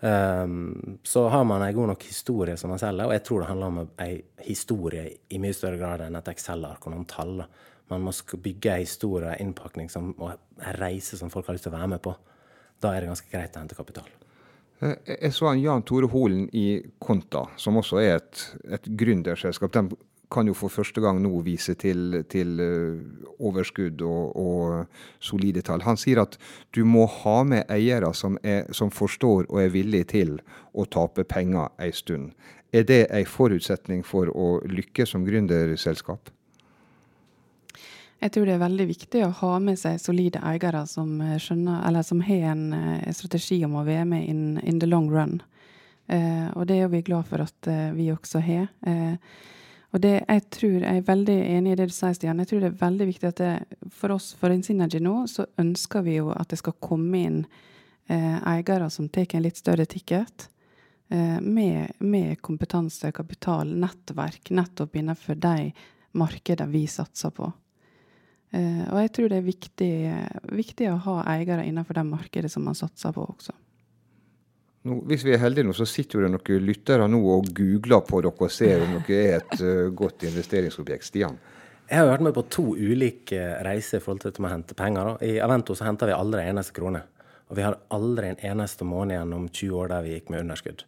Um, 0.01 0.97
så 1.05 1.27
har 1.29 1.45
man 1.47 1.62
en 1.62 1.77
god 1.77 1.93
nok 1.93 2.09
historie 2.09 2.57
som 2.57 2.74
man 2.74 2.81
selger, 2.81 3.05
og 3.05 3.15
jeg 3.15 3.24
tror 3.29 3.41
det 3.41 3.53
handler 3.53 3.71
om 3.71 3.81
en 3.85 4.43
historie 4.50 5.07
i 5.29 5.39
mye 5.41 5.55
større 5.55 5.79
grad 5.79 6.03
enn 6.03 6.17
et 6.19 6.33
Excel-ark 6.33 6.83
og 6.83 6.97
noen 6.97 7.07
tall. 7.09 7.38
Man 7.93 8.03
må 8.03 8.12
bygge 8.33 8.74
en 8.74 8.83
historie, 8.83 9.29
en 9.31 9.51
innpakning 9.51 9.93
som, 9.93 10.12
og 10.17 10.33
en 10.33 10.79
reise 10.81 11.21
som 11.21 11.31
folk 11.31 11.47
har 11.47 11.55
lyst 11.55 11.69
til 11.69 11.75
å 11.75 11.77
være 11.79 11.93
med 11.95 12.03
på 12.03 12.17
da 12.84 12.94
er 12.94 13.03
det 13.03 13.12
ganske 13.13 13.32
greit 13.32 13.55
å 13.55 13.63
hente 13.63 13.77
kapital. 13.77 14.10
Eh, 14.84 14.98
jeg 15.15 15.34
så 15.36 15.51
en 15.51 15.62
Jan 15.62 15.86
Tore 15.88 16.10
Holen 16.12 16.50
i 16.53 16.82
Konta, 17.00 17.46
som 17.58 17.79
også 17.79 18.01
er 18.01 18.17
et, 18.20 18.44
et 18.77 18.91
gründerselskap. 19.00 19.72
De 19.74 19.98
kan 20.32 20.48
jo 20.48 20.55
for 20.58 20.74
første 20.74 21.01
gang 21.01 21.22
nå 21.24 21.32
vise 21.46 21.75
til, 21.79 22.22
til 22.32 22.60
eh, 22.60 23.00
overskudd 23.39 24.01
og, 24.05 24.36
og, 24.36 25.01
solide 25.24 25.63
tall. 25.65 25.84
Han 25.86 26.00
sier 26.00 26.24
at 26.25 26.38
du 26.75 26.84
må 26.88 27.05
ha 27.22 27.38
med 27.48 27.72
eiere 27.72 28.12
som, 28.13 28.39
er, 28.44 28.65
som 28.74 28.91
forstår 28.91 29.48
og 29.50 29.62
er 29.62 29.74
villige 29.74 30.12
til 30.15 30.38
å 30.74 30.88
tape 30.91 31.27
penger 31.29 31.72
ei 31.82 31.91
stund. 31.96 32.34
Er 32.75 32.84
det 32.84 33.05
en 33.13 33.27
forutsetning 33.29 34.03
for 34.03 34.32
å 34.34 34.58
lykkes 34.67 35.15
som 35.15 35.24
gründerselskap? 35.27 36.32
Jeg 38.24 38.31
tror 38.31 38.48
det 38.48 38.55
er 38.55 38.62
veldig 38.63 38.86
viktig 38.89 39.24
å 39.25 39.34
ha 39.41 39.55
med 39.62 39.77
seg 39.79 40.00
solide 40.01 40.39
eiere 40.48 40.86
som, 40.88 41.19
eh, 41.22 41.38
skjønner, 41.41 41.84
eller 41.88 42.05
som 42.05 42.22
har 42.24 42.51
en 42.53 42.63
uh, 42.74 43.12
strategi 43.12 43.60
om 43.65 43.75
å 43.75 43.84
være 43.86 44.05
med 44.05 44.29
in, 44.29 44.57
in 44.63 44.79
the 44.79 44.88
long 44.88 45.10
run. 45.12 45.41
Eh, 46.07 46.48
og 46.55 46.67
det 46.67 46.79
er 46.79 46.88
vi 46.89 47.03
glad 47.03 47.27
for 47.27 47.43
at 47.43 47.67
uh, 47.67 47.91
vi 47.93 48.12
også 48.13 48.39
har. 48.45 48.69
og 49.91 50.01
det, 50.01 50.25
jeg 50.27 50.41
tror, 50.51 50.81
jeg 50.81 50.98
er 50.98 51.07
veldig 51.07 51.36
enig 51.55 51.72
i 51.72 51.75
det 51.75 51.88
du 51.88 51.93
sier, 51.93 52.13
Stian. 52.13 52.39
Jeg 52.39 52.48
tror 52.48 52.60
det 52.60 52.72
er 52.72 52.81
veldig 52.81 53.07
viktig 53.07 53.27
at 53.29 53.38
det, 53.39 53.51
for 53.91 54.12
oss 54.12 54.34
for 54.36 54.51
Insynergy 54.51 55.00
nå, 55.00 55.27
så 55.27 55.45
ønsker 55.57 56.03
vi 56.03 56.17
jo 56.17 56.34
at 56.36 56.50
det 56.51 56.60
skal 56.60 56.75
komme 56.84 57.22
inn 57.22 57.45
eiere 58.12 58.89
som 58.91 59.07
tar 59.10 59.31
en 59.34 59.45
litt 59.45 59.57
større 59.57 59.86
ticket. 59.88 60.50
Med, 61.07 61.95
med 62.03 62.41
kompetanse, 62.43 63.13
kapital, 63.15 63.72
nettverk, 63.72 64.51
nettopp 64.51 65.00
innenfor 65.00 65.39
de 65.39 65.72
markedene 66.12 66.75
vi 66.75 66.84
satser 66.91 67.31
på. 67.31 67.53
Eh, 68.55 68.83
og 68.88 69.00
jeg 69.03 69.12
tror 69.15 69.31
det 69.31 69.39
er 69.39 69.45
viktig, 69.45 69.93
viktig, 70.55 70.89
å 70.91 71.00
ha 71.07 71.15
eiere 71.35 71.65
innenfor 71.67 71.97
det 71.97 72.05
markedet 72.07 72.51
som 72.51 72.63
man 72.67 72.77
satser 72.77 73.15
på 73.15 73.25
også. 73.25 73.55
Nå, 74.85 75.00
hvis 75.09 75.25
vi 75.25 75.33
er 75.33 75.41
heldige 75.41 75.65
nå, 75.65 75.74
så 75.74 75.88
sitter 75.89 76.24
det 76.25 76.31
noen 76.35 76.65
lyttere 76.67 77.07
nå 77.09 77.19
og 77.33 77.50
googler 77.57 78.03
på 78.05 78.21
dere 78.21 78.45
og 78.45 78.53
ser 78.53 78.85
om 78.85 79.00
dere 79.00 79.21
er 79.24 79.39
et 79.39 79.63
uh, 79.65 79.89
godt 79.97 80.27
investeringsobjekt. 80.29 81.07
Stian? 81.07 81.39
Jeg 81.89 82.01
har 82.01 82.09
vært 82.09 82.25
med 82.27 82.35
på 82.38 82.45
to 82.53 82.67
ulike 82.77 83.41
reiser 83.65 84.00
i 84.00 84.03
forhold 84.03 84.24
til 84.24 84.45
å 84.45 84.51
hente 84.51 84.77
penger. 84.77 85.09
Da. 85.09 85.25
I 85.25 85.41
Avento 85.41 85.74
så 85.77 85.88
henter 85.88 86.09
vi 86.09 86.15
aldri 86.17 86.43
en 86.43 86.53
eneste 86.53 86.77
krone. 86.77 87.01
Og 87.50 87.57
vi 87.57 87.65
har 87.65 87.79
aldri 87.93 88.29
en 88.31 88.45
eneste 88.53 88.85
måned 88.88 89.17
gjennom 89.17 89.50
20 89.50 89.81
år 89.81 89.91
der 89.91 90.05
vi 90.05 90.13
gikk 90.15 90.31
med 90.33 90.45
underskudd. 90.45 90.85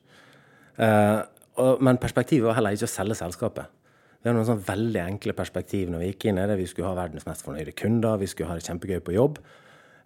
Uh, 0.77 1.25
og, 1.57 1.81
men 1.81 1.97
perspektivet 2.01 2.45
var 2.45 2.59
heller 2.59 2.77
ikke 2.77 2.89
å 2.89 2.93
selge 2.93 3.17
selskapet. 3.17 3.73
Vi 4.17 4.27
hadde 4.27 4.39
noen 4.39 4.49
sånn 4.49 4.65
veldig 4.65 5.01
enkle 5.03 5.35
perspektiv 5.37 5.91
når 5.91 6.03
vi 6.03 6.09
gikk 6.11 6.27
inn 6.29 6.41
i 6.41 6.47
det. 6.49 6.57
Vi 6.59 6.67
skulle 6.69 6.89
ha 6.89 6.97
verdens 6.97 7.27
mest 7.27 7.45
fornøyde 7.45 7.75
kunder, 7.77 8.17
vi 8.19 8.29
skulle 8.29 8.49
ha 8.49 8.57
det 8.57 8.65
kjempegøy 8.65 8.99
på 9.05 9.15
jobb. 9.15 9.39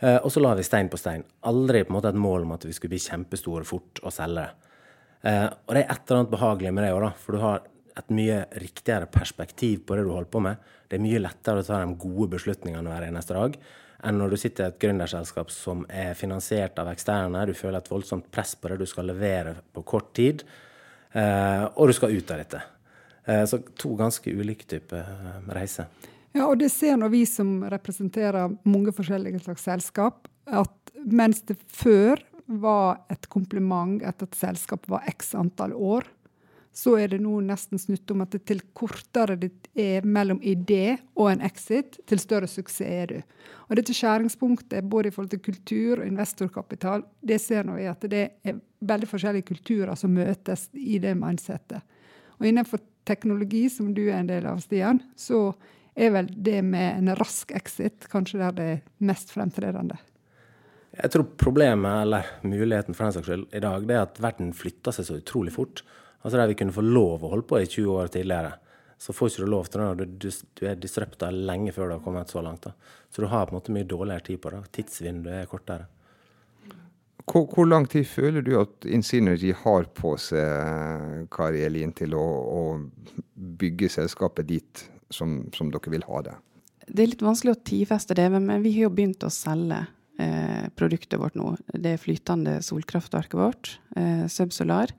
Eh, 0.02 0.18
og 0.18 0.32
så 0.34 0.44
la 0.44 0.54
vi 0.58 0.66
stein 0.68 0.90
på 0.92 1.00
stein. 1.00 1.24
Aldri 1.50 1.84
på 1.86 1.94
en 1.94 1.98
måte 2.00 2.12
et 2.12 2.20
mål 2.20 2.48
om 2.48 2.56
at 2.58 2.68
vi 2.68 2.76
skulle 2.76 2.96
bli 2.96 3.02
kjempestore 3.02 3.68
fort 3.68 4.02
og 4.04 4.14
selge 4.16 4.44
det. 4.44 4.72
Eh, 5.30 5.48
og 5.48 5.76
det 5.76 5.84
er 5.84 5.94
et 5.94 6.02
eller 6.04 6.24
annet 6.24 6.34
behagelig 6.34 6.74
med 6.74 6.88
det 6.88 6.96
òg, 6.96 7.12
for 7.22 7.38
du 7.38 7.44
har 7.44 7.68
et 7.98 8.14
mye 8.16 8.42
riktigere 8.62 9.08
perspektiv 9.12 9.86
på 9.86 9.98
det 9.98 10.06
du 10.08 10.12
holder 10.14 10.32
på 10.34 10.42
med. 10.44 10.72
Det 10.90 10.98
er 10.98 11.06
mye 11.06 11.22
lettere 11.22 11.62
å 11.62 11.68
ta 11.68 11.80
de 11.84 11.96
gode 12.02 12.32
beslutningene 12.36 12.92
hver 12.92 13.08
eneste 13.08 13.38
dag 13.38 13.58
enn 14.02 14.18
når 14.18 14.34
du 14.34 14.40
sitter 14.42 14.66
i 14.66 14.72
et 14.72 14.80
gründerselskap 14.82 15.52
som 15.54 15.84
er 15.86 16.16
finansiert 16.18 16.80
av 16.82 16.90
eksterne. 16.90 17.46
Du 17.46 17.54
føler 17.58 17.78
et 17.82 17.92
voldsomt 17.92 18.32
press 18.34 18.56
på 18.58 18.72
det 18.72 18.80
du 18.82 18.88
skal 18.90 19.10
levere 19.12 19.56
på 19.74 19.84
kort 19.86 20.12
tid, 20.18 20.42
eh, 21.14 21.66
og 21.76 21.92
du 21.92 21.94
skal 21.94 22.16
ut 22.16 22.34
av 22.34 22.42
dette. 22.42 22.62
Eh, 23.26 23.46
så 23.46 23.60
to 23.78 23.96
ganske 23.96 24.32
ulike 24.32 24.66
typer 24.66 25.06
eh, 25.06 25.54
reiser. 25.56 25.90
Ja, 26.32 26.48
og 26.48 26.58
det 26.62 26.72
ser 26.72 26.98
nå 26.98 27.10
vi 27.12 27.26
som 27.28 27.60
representerer 27.70 28.54
mange 28.64 28.94
forskjellige 28.96 29.44
slags 29.44 29.68
selskap, 29.68 30.30
at 30.48 30.94
mens 31.06 31.44
det 31.48 31.58
før 31.68 32.22
var 32.52 33.04
et 33.12 33.28
kompliment 33.32 34.02
at 34.08 34.24
et 34.24 34.36
selskap 34.36 34.88
var 34.92 35.04
x 35.12 35.36
antall 35.36 35.76
år, 35.76 36.08
så 36.74 36.96
er 36.96 37.10
det 37.12 37.20
nå 37.20 37.34
nesten 37.44 37.80
snutt 37.80 38.12
om 38.14 38.24
at 38.24 38.32
det 38.32 38.46
til 38.48 38.62
kortere 38.78 39.36
det 39.40 39.52
er 39.76 40.06
mellom 40.08 40.40
idé 40.40 40.96
og 41.20 41.34
en 41.34 41.44
exit, 41.44 41.98
til 42.08 42.20
større 42.20 42.48
suksess 42.48 42.88
er 42.88 43.12
du. 43.12 43.18
Og 43.68 43.76
dette 43.76 43.96
skjæringspunktet, 43.96 44.88
både 44.88 45.12
i 45.12 45.16
forhold 45.16 45.34
til 45.34 45.44
kultur 45.44 46.00
og 46.00 46.08
investorkapital, 46.08 47.04
det 47.20 47.42
ser 47.44 47.68
vi 47.76 47.90
at 47.92 48.08
det 48.12 48.24
er 48.48 48.62
veldig 48.80 49.10
forskjellige 49.12 49.50
kulturer 49.52 50.00
som 50.00 50.16
møtes 50.16 50.70
i 50.74 50.96
det 51.04 51.12
mindsettet. 51.20 51.84
Og 52.40 52.48
innenfor 52.48 52.80
teknologi, 53.08 53.66
som 53.70 53.94
du 53.96 54.06
er 54.08 54.20
en 54.20 54.30
del 54.30 54.48
av, 54.50 54.62
Stian, 54.64 55.02
så 55.18 55.52
er 55.96 56.14
vel 56.16 56.30
det 56.32 56.62
med 56.64 57.02
en 57.02 57.16
rask 57.20 57.52
exit 57.56 58.08
kanskje 58.12 58.40
der 58.40 58.56
det 58.58 58.70
er 58.76 58.82
mest 59.04 59.34
fremtredende. 59.34 59.98
Jeg 60.92 61.12
tror 61.14 61.28
problemet, 61.40 62.02
eller 62.04 62.28
muligheten 62.44 62.96
for 62.96 63.08
den 63.08 63.16
saks 63.16 63.30
skyld, 63.30 63.46
i 63.56 63.64
dag, 63.64 63.86
det 63.88 63.96
er 63.96 64.04
at 64.04 64.20
verden 64.24 64.52
flytter 64.56 64.96
seg 64.96 65.08
så 65.08 65.20
utrolig 65.22 65.54
fort. 65.56 65.84
Altså 66.22 66.38
Der 66.38 66.52
vi 66.52 66.58
kunne 66.60 66.76
få 66.76 66.84
lov 66.84 67.24
å 67.24 67.32
holde 67.32 67.48
på 67.48 67.62
i 67.62 67.70
20 67.70 67.96
år 67.96 68.12
tidligere, 68.12 68.52
så 69.02 69.16
får 69.18 69.32
ikke 69.32 69.46
du 69.46 69.50
lov 69.50 69.70
til 69.72 69.82
det 69.82 70.08
du, 70.22 70.28
du 70.60 70.66
er 70.68 70.76
disrupta 70.78 71.32
lenge 71.34 71.72
før 71.74 71.88
du 71.88 71.96
har 71.96 72.04
kommet 72.06 72.30
så 72.30 72.44
langt. 72.46 72.68
da. 72.68 72.76
Så 73.10 73.24
du 73.24 73.28
har 73.32 73.48
på 73.48 73.56
en 73.56 73.58
måte 73.58 73.74
mye 73.74 73.88
dårligere 73.88 74.28
tid 74.28 74.42
på 74.44 74.52
det. 74.54 74.60
Tidsvinduet 74.78 75.40
er 75.40 75.50
kortere. 75.50 75.88
Hvor, 77.32 77.46
hvor, 77.48 77.68
lang 77.70 77.86
tid 77.88 78.04
føler 78.12 78.44
du 78.44 78.58
at 78.60 78.86
Insynergy 78.92 79.54
har 79.56 79.86
på 79.96 80.18
seg, 80.20 81.30
Kari 81.32 81.64
Elin, 81.64 81.94
til 81.96 82.16
å, 82.18 82.26
å 82.28 82.64
bygge 83.62 83.88
selskapet 83.94 84.50
dit 84.50 84.84
som, 85.12 85.38
som, 85.56 85.72
dere 85.72 85.94
vil 85.94 86.04
ha 86.10 86.22
det? 86.28 86.36
Det 86.92 87.06
er 87.06 87.12
litt 87.14 87.24
vanskelig 87.24 87.56
å 87.56 87.62
tidfeste 87.64 88.18
det, 88.20 88.28
men 88.36 88.52
vi 88.66 88.76
har 88.76 88.90
jo 88.90 88.96
begynt 88.98 89.24
å 89.24 89.32
selge 89.32 89.80
eh, 90.20 90.68
produktet 90.76 91.22
vårt 91.22 91.40
nå. 91.40 91.54
Det 91.72 91.96
flytende 92.04 92.60
solkraftverket 92.68 93.40
vårt, 93.40 93.78
eh, 93.96 94.26
Subsolar. 94.28 94.92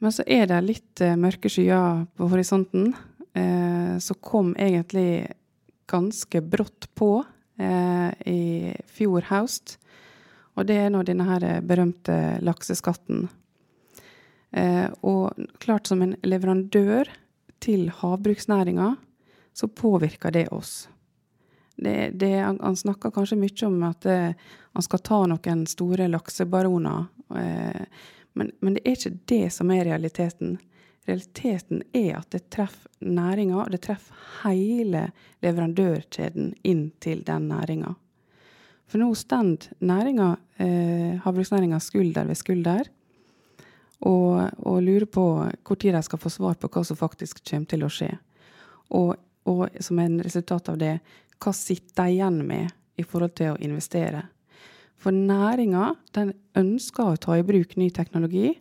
Men 0.00 0.12
så 0.12 0.24
er 0.28 0.44
det 0.50 0.60
litt 0.66 1.04
eh, 1.04 1.16
mørke 1.16 1.48
skyer 1.52 2.04
på 2.20 2.28
horisonten. 2.28 2.92
Eh, 3.32 3.96
så 3.96 4.16
kom 4.20 4.52
egentlig 4.60 5.30
ganske 5.88 6.44
brått 6.44 6.90
på 7.00 7.14
eh, 7.56 8.10
i 8.28 8.42
fjor 8.92 9.24
høst 9.32 9.78
og 10.60 10.66
det 10.68 10.76
er 10.76 10.90
nå 10.92 11.00
denne 11.08 11.24
her 11.24 11.44
eh, 11.46 11.60
berømte 11.64 12.14
lakseskatten. 12.44 13.28
Eh, 14.50 14.86
og 15.00 15.32
klart 15.62 15.88
som 15.88 16.02
en 16.04 16.16
leverandør 16.22 17.08
til 17.64 17.88
havbruksnæringa, 18.00 18.94
så 19.56 19.68
påvirker 19.68 20.30
det 20.30 20.48
oss. 20.52 20.88
Det, 21.76 22.10
det, 22.20 22.34
han 22.44 22.76
snakker 22.76 23.10
kanskje 23.10 23.38
mye 23.40 23.66
om 23.66 23.78
at 23.88 24.02
det, 24.04 24.34
han 24.76 24.84
skal 24.84 25.04
ta 25.06 25.20
noen 25.30 25.64
store 25.70 26.10
laksebaroner. 26.12 27.06
Eh, 27.40 27.86
men, 28.36 28.52
men, 28.60 28.76
det 28.76 28.84
er 28.84 28.98
ikke 28.98 29.16
det 29.32 29.46
som 29.56 29.72
er 29.72 29.86
realiteten. 29.88 30.58
Realiteten 31.08 31.82
er 31.96 32.18
at 32.20 32.28
det 32.36 32.50
treffer 32.52 32.92
næringa, 33.00 33.62
og 33.62 33.72
det 33.72 33.80
treffer 33.88 34.28
hele 34.44 35.08
leverandørkjeden 35.40 36.52
inn 36.68 36.90
til 37.00 37.24
den 37.24 37.48
næringa. 37.48 37.94
For 38.90 38.98
nå 38.98 39.12
står 39.14 39.68
næringa, 39.86 40.36
eh, 40.58 41.20
havbruksnæringa 41.22 41.78
skulder 41.78 42.26
ved 42.26 42.34
skulder 42.34 42.88
og, 44.00 44.50
og, 44.66 44.82
lurer 44.82 45.06
på 45.06 45.76
tid 45.76 45.94
de 45.94 46.02
skal 46.02 46.18
få 46.18 46.30
svar 46.32 46.56
på 46.58 46.68
hva 46.72 46.82
som 46.84 46.96
faktisk 46.96 47.42
kommer 47.44 47.68
til 47.70 47.84
å 47.84 47.90
skje. 47.92 48.10
Og, 48.96 49.14
og 49.46 49.68
som 49.80 49.98
en 50.00 50.18
resultat 50.24 50.72
av 50.72 50.78
det, 50.80 50.96
hva 51.38 51.52
sitter 51.54 52.08
de 52.08 52.16
igjen 52.16 52.40
med 52.46 52.72
i 52.96 53.04
forhold 53.04 53.36
til 53.38 53.52
å 53.52 53.60
investere? 53.60 54.24
For 55.00 55.14
næringa 55.16 55.94
ønsker 56.58 57.12
å 57.12 57.20
ta 57.20 57.38
i 57.38 57.44
bruk 57.46 57.76
ny 57.80 57.90
teknologi, 57.94 58.56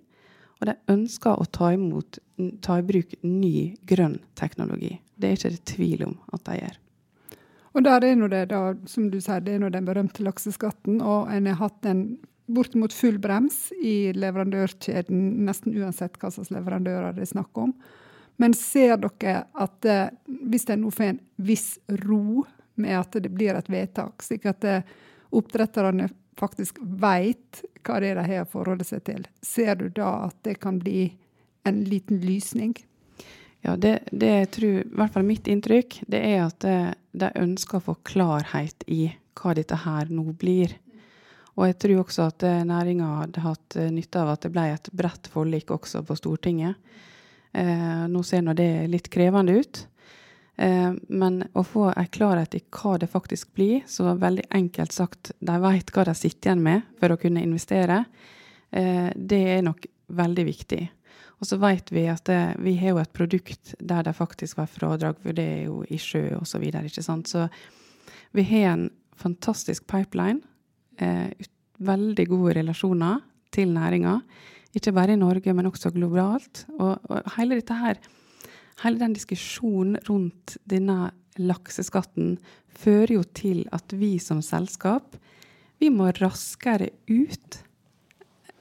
og 0.59 0.67
de 0.67 0.75
ønsker 0.91 1.39
å 1.39 1.47
ta, 1.47 1.71
imot, 1.73 2.19
ta 2.63 2.77
i 2.79 2.85
bruk 2.85 3.15
ny 3.23 3.73
grønn 3.87 4.19
teknologi. 4.39 4.97
Det 5.15 5.29
er 5.29 5.39
ikke 5.39 5.55
det 5.55 5.65
tvil 5.73 6.05
om 6.11 6.15
at 6.35 6.45
de 6.47 6.59
gjør. 6.59 6.77
Og 7.77 7.85
der 7.85 8.05
er 8.05 8.17
nå 8.17 8.27
det, 8.31 8.47
da, 8.49 8.73
som 8.89 9.09
du 9.11 9.19
sier, 9.21 9.43
det 9.45 9.55
er 9.55 9.61
nå 9.61 9.69
den 9.73 9.87
berømte 9.87 10.23
lakseskatten. 10.25 11.01
Og 11.05 11.29
en 11.33 11.49
har 11.51 11.59
hatt 11.61 11.85
en 11.89 12.03
bortimot 12.49 12.93
full 12.93 13.19
brems 13.21 13.69
i 13.77 14.11
leverandørkjeden, 14.17 15.45
nesten 15.45 15.75
uansett 15.77 16.17
hva 16.17 16.31
slags 16.33 16.49
leverandører 16.53 17.13
det 17.13 17.27
er 17.27 17.33
snakk 17.35 17.61
om. 17.61 17.75
Men 18.41 18.55
ser 18.57 18.95
dere 19.03 19.43
at 19.53 19.85
eh, 19.85 20.07
hvis 20.25 20.65
en 20.71 20.85
nå 20.85 20.93
får 20.95 21.11
en 21.11 21.21
viss 21.35 21.73
ro 22.05 22.45
med 22.79 22.95
at 22.95 23.19
det 23.21 23.29
blir 23.35 23.57
et 23.59 23.69
vedtak, 23.69 24.23
slik 24.23 24.47
at 24.49 24.65
eh, 24.65 24.93
oppdretterne 25.35 26.07
faktisk 26.39 26.79
veit 26.81 27.61
hva 27.83 27.99
det 27.99 28.13
er 28.13 28.21
de 28.21 28.27
har 28.31 28.45
å 28.45 28.49
forholde 28.49 28.87
seg 28.87 29.03
til, 29.09 29.25
ser 29.45 29.75
du 29.75 29.89
da 29.91 30.29
at 30.29 30.37
det 30.47 30.55
kan 30.63 30.79
bli 30.79 31.09
en 31.67 31.83
liten 31.85 32.23
lysning? 32.23 32.73
Ja, 33.61 33.75
det, 33.75 34.07
det 34.15 34.53
tror, 34.55 34.81
i 34.85 34.95
hvert 34.95 35.13
fall 35.13 35.27
mitt 35.27 35.47
inntrykk, 35.51 35.99
det 36.07 36.23
er 36.23 36.45
at 36.45 36.65
de 37.11 37.31
ønsker 37.35 37.79
å 37.79 37.85
få 37.89 37.97
klarhet 38.07 38.85
i 38.87 39.09
hva 39.39 39.55
dette 39.57 39.77
her 39.85 40.11
nå 40.13 40.31
blir. 40.37 40.75
Og 41.57 41.67
jeg 41.67 41.79
tror 41.81 42.03
også 42.03 42.27
at 42.29 42.45
næringa 42.67 43.07
hadde 43.23 43.43
hatt 43.43 43.77
nytte 43.91 44.21
av 44.21 44.33
at 44.33 44.45
det 44.45 44.51
ble 44.53 44.65
et 44.73 44.91
bredt 44.95 45.27
forlik 45.31 45.71
også 45.75 46.03
på 46.07 46.15
Stortinget. 46.19 46.77
Eh, 47.51 48.07
nå 48.07 48.23
ser 48.23 48.43
nå 48.45 48.53
det 48.53 48.87
litt 48.91 49.09
krevende 49.11 49.57
ut. 49.59 49.81
Eh, 50.59 50.91
men 51.07 51.41
å 51.53 51.63
få 51.63 51.87
en 51.89 52.09
klarhet 52.11 52.57
i 52.57 52.63
hva 52.75 52.97
det 52.99 53.09
faktisk 53.11 53.53
blir, 53.55 53.81
så 53.87 54.13
veldig 54.19 54.49
enkelt 54.55 54.91
sagt 54.95 55.31
de 55.39 55.55
vet 55.63 55.93
hva 55.95 56.05
de 56.09 56.15
sitter 56.17 56.51
igjen 56.51 56.63
med 56.65 56.87
for 56.99 57.15
å 57.15 57.19
kunne 57.21 57.43
investere, 57.45 58.03
eh, 58.71 59.09
det 59.15 59.43
er 59.55 59.63
nok 59.65 59.87
veldig 60.07 60.45
viktig. 60.45 60.81
Og 61.39 61.47
så 61.47 61.59
vet 61.59 61.91
vi 61.95 62.03
at 62.11 62.25
det, 62.27 62.39
vi 62.59 62.75
har 62.79 62.95
jo 62.95 63.01
et 63.01 63.15
produkt 63.15 63.73
der 63.79 64.03
det 64.03 64.15
faktisk 64.17 64.59
var 64.59 64.71
fradrag, 64.71 65.19
for 65.23 65.35
det 65.35 65.45
er 65.45 65.61
jo 65.69 65.83
i 65.87 65.99
sjø 66.01 66.35
osv. 66.39 66.65
Så, 66.99 67.15
så 67.25 67.47
vi 68.35 68.43
har 68.51 68.73
en 68.73 68.89
fantastisk 69.19 69.87
pipeline. 69.87 70.43
Eh, 70.99 71.31
veldig 71.79 72.25
gode 72.27 72.57
relasjoner 72.59 73.23
til 73.55 73.71
næringa. 73.71 74.19
Ikke 74.75 74.93
bare 74.93 75.15
i 75.15 75.19
Norge, 75.19 75.53
men 75.55 75.69
også 75.69 75.93
globalt. 75.95 76.65
Og, 76.77 76.99
og 77.09 77.31
hele 77.37 77.61
dette 77.61 77.77
her, 77.79 78.01
hele 78.83 78.99
den 78.99 79.15
diskusjonen 79.15 79.97
rundt 80.09 80.57
denne 80.69 81.13
lakseskatten 81.39 82.35
fører 82.79 83.15
jo 83.15 83.23
til 83.35 83.63
at 83.75 83.95
vi 83.95 84.17
som 84.19 84.43
selskap 84.43 85.15
vi 85.79 85.87
må 85.93 86.09
raskere 86.19 86.89
ut 87.07 87.61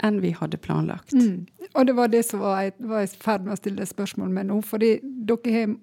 enn 0.05 0.21
vi 0.23 0.33
hadde 0.37 0.61
planlagt. 0.63 1.13
Mm. 1.13 1.47
Og 1.75 1.87
det 1.87 1.95
var 1.99 2.09
det 2.13 2.23
som 2.27 2.43
var 2.43 2.63
jeg 2.65 2.75
var 2.79 3.05
i 3.05 3.13
ferd 3.13 3.45
med 3.47 3.55
å 3.55 3.61
stille 3.61 3.87
spørsmål 3.87 4.33
med 4.33 4.49
nå. 4.51 4.61
fordi 4.63 4.99
dere 5.03 5.55
har 5.55 5.77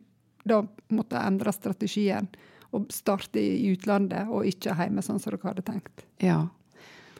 da 0.46 0.62
måttet 0.94 1.22
endre 1.22 1.54
strategien 1.54 2.28
og 2.76 2.92
starte 2.94 3.42
i 3.42 3.72
utlandet 3.72 4.30
og 4.30 4.46
ikke 4.50 4.76
hjemme, 4.76 5.02
sånn 5.06 5.20
som 5.22 5.32
dere 5.32 5.48
hadde 5.48 5.66
tenkt. 5.66 6.06
Ja. 6.22 6.48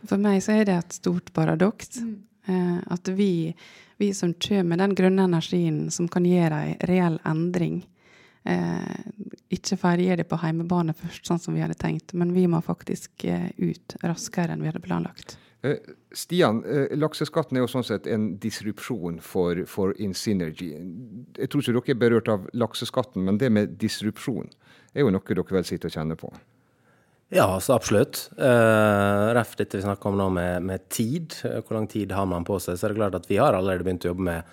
For 0.06 0.22
meg 0.22 0.44
så 0.46 0.60
er 0.60 0.68
det 0.68 0.78
et 0.78 0.98
stort 0.98 1.32
paradoks. 1.34 2.02
Mm. 2.02 2.16
Eh, 2.46 2.78
at 2.94 3.08
vi, 3.08 3.56
vi, 3.98 4.14
som 4.14 4.34
kommer 4.34 4.64
med 4.64 4.84
den 4.84 4.96
grønne 4.96 5.26
energien 5.26 5.86
som 5.92 6.10
kan 6.12 6.28
gjøre 6.28 6.62
en 6.62 6.76
reell 6.90 7.18
endring, 7.26 7.80
eh, 8.44 9.00
ikke 9.50 9.80
får 9.82 10.04
det 10.20 10.28
på 10.30 10.42
heimebane 10.44 10.94
først, 10.94 11.26
sånn 11.26 11.42
som 11.42 11.58
vi 11.58 11.64
hadde 11.64 11.80
tenkt, 11.80 12.14
men 12.14 12.36
vi 12.36 12.46
må 12.52 12.62
faktisk 12.62 13.26
eh, 13.26 13.50
ut 13.58 13.98
raskere 14.04 14.54
enn 14.54 14.62
vi 14.62 14.70
hadde 14.70 14.84
planlagt. 14.86 15.40
Eh, 15.66 15.94
Stian, 16.12 16.64
eh, 16.66 16.98
lakseskatten 16.98 17.58
er 17.58 17.64
jo 17.64 17.70
sånn 17.72 17.86
sett 17.88 18.08
en 18.12 18.34
disrupsjon 18.42 19.18
for, 19.24 19.64
for 19.70 19.96
InSynergy. 20.02 20.74
Jeg 21.40 21.50
tror 21.50 21.64
ikke 21.64 21.74
dere 21.74 21.96
er 21.96 22.02
berørt 22.04 22.30
av 22.32 22.50
lakseskatten, 22.54 23.24
men 23.26 23.40
det 23.42 23.50
med 23.54 23.78
disrupsjon 23.82 24.52
er 24.94 25.06
jo 25.06 25.14
noe 25.14 25.26
dere 25.26 25.58
vel 25.58 25.66
sitter 25.68 25.90
og 25.90 25.98
kjenner 25.98 26.20
på? 26.20 26.30
Ja, 27.34 27.48
så 27.60 27.74
absolutt. 27.74 28.28
Uh, 28.38 29.34
Ref 29.34 29.56
dette 29.58 29.80
vi 29.80 29.84
snakker 29.84 30.12
om 30.12 30.20
nå 30.20 30.28
med, 30.36 30.62
med, 30.64 30.86
tid, 30.94 31.34
hvor 31.42 31.80
lang 31.80 31.88
tid 31.90 32.14
har 32.14 32.28
man 32.30 32.46
på 32.46 32.60
seg, 32.62 32.78
så 32.78 32.86
er 32.86 32.94
det 32.94 33.00
klart 33.00 33.18
at 33.18 33.26
vi 33.28 33.40
har 33.42 33.58
allerede 33.58 33.88
begynt 33.88 34.06
å 34.06 34.12
jobbe 34.12 34.28
med 34.28 34.52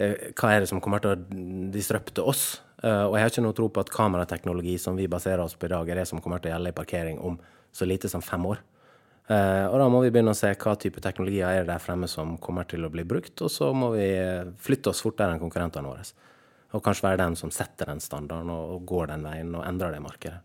uh, 0.00 0.16
hva 0.34 0.50
er 0.50 0.64
det 0.64 0.70
som 0.72 0.82
kommer 0.82 1.04
til 1.04 1.14
å 1.14 1.44
disrupte 1.72 2.26
oss. 2.26 2.48
Uh, 2.82 3.06
og 3.06 3.14
jeg 3.16 3.22
har 3.22 3.32
ikke 3.32 3.46
noe 3.46 3.56
tro 3.56 3.70
på 3.70 3.84
at 3.86 3.94
kamerateknologi 3.94 4.74
som 4.82 4.98
vi 4.98 5.06
baserer 5.08 5.44
oss 5.46 5.54
på 5.54 5.70
i 5.70 5.72
dag, 5.76 5.88
er 5.88 6.02
det 6.02 6.08
som 6.10 6.20
kommer 6.24 6.42
til 6.42 6.50
å 6.50 6.56
gjelde 6.56 6.74
i 6.74 6.80
parkering 6.82 7.22
om 7.22 7.38
så 7.72 7.86
lite 7.86 8.10
som 8.10 8.24
fem 8.24 8.44
år. 8.50 8.60
Uh, 9.26 9.66
og 9.72 9.80
da 9.82 9.86
må 9.90 10.04
vi 10.04 10.12
begynne 10.14 10.30
å 10.30 10.38
se 10.38 10.52
hva 10.54 10.76
type 10.78 11.02
teknologier 11.02 11.50
er 11.50 11.64
det 11.64 11.72
der 11.72 11.82
fremme 11.82 12.06
som 12.06 12.36
kommer 12.38 12.66
til 12.70 12.86
å 12.86 12.90
bli 12.94 13.02
brukt, 13.08 13.34
og 13.42 13.50
så 13.50 13.72
må 13.74 13.90
vi 13.96 14.06
flytte 14.62 14.92
oss 14.92 15.02
fortere 15.02 15.34
enn 15.34 15.42
konkurrentene 15.42 15.90
våre. 15.90 16.04
Og 16.76 16.82
kanskje 16.84 17.08
være 17.08 17.24
den 17.24 17.38
som 17.38 17.50
setter 17.54 17.90
den 17.90 18.02
standarden 18.02 18.52
og, 18.54 18.76
og 18.76 18.84
går 18.86 19.10
den 19.10 19.26
veien 19.26 19.50
og 19.58 19.64
endrer 19.66 19.96
det 19.96 20.02
markedet. 20.04 20.42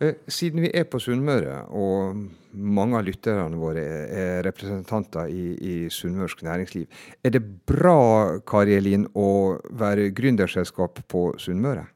Uh, 0.00 0.12
siden 0.28 0.64
vi 0.64 0.72
er 0.76 0.84
på 0.92 1.00
Sunnmøre, 1.00 1.62
og 1.72 2.20
mange 2.52 3.00
av 3.00 3.08
lytterne 3.08 3.56
våre 3.60 3.86
er 4.12 4.44
representanter 4.44 5.32
i, 5.32 5.46
i 5.56 5.74
sunnmørsk 5.92 6.44
næringsliv, 6.44 7.00
er 7.24 7.32
det 7.36 7.44
bra 7.68 8.40
Kari 8.44 8.76
Elin, 8.76 9.08
å 9.16 9.56
være 9.72 10.10
gründerselskap 10.16 11.00
på 11.08 11.30
Sunnmøre? 11.40 11.86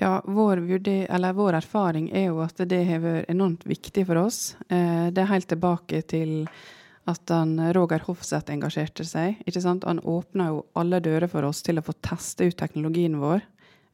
Ja, 0.00 0.22
vår, 0.24 0.56
vår, 1.32 1.54
erfaring 1.58 2.10
er 2.14 2.28
jo 2.28 2.42
at 2.44 2.60
det 2.70 2.84
har 2.86 3.00
vært 3.02 3.30
enormt 3.32 3.64
viktig 3.66 4.04
for 4.06 4.20
oss. 4.20 4.54
Eh, 4.70 5.08
det 5.10 5.24
er 5.24 5.32
helt 5.32 5.48
tilbake 5.50 6.04
til 6.06 6.44
at 7.10 7.32
han, 7.34 7.56
Roger 7.74 8.04
Hofseth 8.06 8.52
engasjerte 8.54 9.02
seg. 9.02 9.40
ikke 9.42 9.64
sant? 9.64 9.86
Han 9.90 9.98
åpna 9.98 10.52
jo 10.52 10.60
alle 10.78 11.00
dører 11.02 11.26
for 11.26 11.48
oss 11.48 11.64
til 11.66 11.80
å 11.80 11.82
få 11.82 11.96
teste 11.98 12.46
ut 12.46 12.58
teknologien 12.60 13.18
vår. 13.18 13.42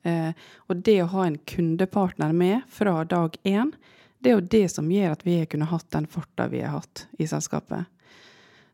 Eh, 0.05 0.37
og 0.69 0.85
det 0.85 0.99
å 1.07 1.09
ha 1.15 1.25
en 1.25 1.41
kundepartner 1.49 2.37
med 2.37 2.69
fra 2.69 2.99
dag 3.09 3.41
én, 3.49 3.73
det 4.21 4.35
er 4.35 4.37
jo 4.37 4.49
det 4.59 4.67
som 4.75 4.93
gjør 4.93 5.17
at 5.17 5.25
vi 5.25 5.39
har 5.41 5.49
kunnet 5.49 5.73
hatt 5.73 5.89
den 5.97 6.11
farta 6.11 6.51
vi 6.53 6.61
har 6.61 6.77
hatt 6.83 7.07
i 7.17 7.25
selskapet. 7.33 7.89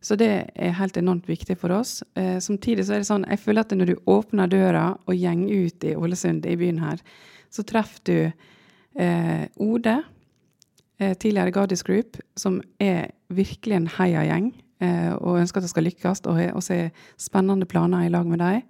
Så 0.00 0.16
det 0.16 0.30
er 0.54 0.78
helt 0.78 0.96
enormt 0.96 1.28
viktig 1.28 1.58
for 1.60 1.74
oss. 1.76 2.00
Eh, 2.16 2.38
samtidig 2.40 2.86
så 2.88 2.96
er 2.96 3.02
det 3.02 3.08
sånn, 3.10 3.26
jeg 3.28 3.42
føler 3.42 3.66
at 3.66 3.74
når 3.76 3.92
du 3.92 4.08
åpner 4.08 4.48
døra 4.48 4.84
og 5.04 5.12
gjenger 5.16 5.66
ut 5.66 5.84
i 5.84 5.92
Ålesund, 5.96 6.46
i 6.48 6.56
byen 6.56 6.80
her, 6.80 7.02
så 7.52 7.64
treffer 7.68 8.00
du 8.08 8.16
eh, 8.96 9.44
Ode, 9.60 9.98
eh, 10.98 11.12
tidligere 11.12 11.52
Gardis 11.52 11.84
Group, 11.84 12.16
som 12.36 12.62
er 12.80 13.12
virkelig 13.28 13.76
en 13.76 13.90
heiagjeng 13.98 14.52
eh, 14.80 15.12
og 15.18 15.42
ønsker 15.42 15.60
at 15.60 15.68
det 15.68 15.74
skal 15.74 15.88
lykkes, 15.90 16.24
og, 16.32 16.40
og 16.54 16.64
ser 16.64 16.94
spennende 17.20 17.68
planer 17.68 18.06
i 18.06 18.12
lag 18.12 18.28
med 18.30 18.40
dem. 18.40 18.64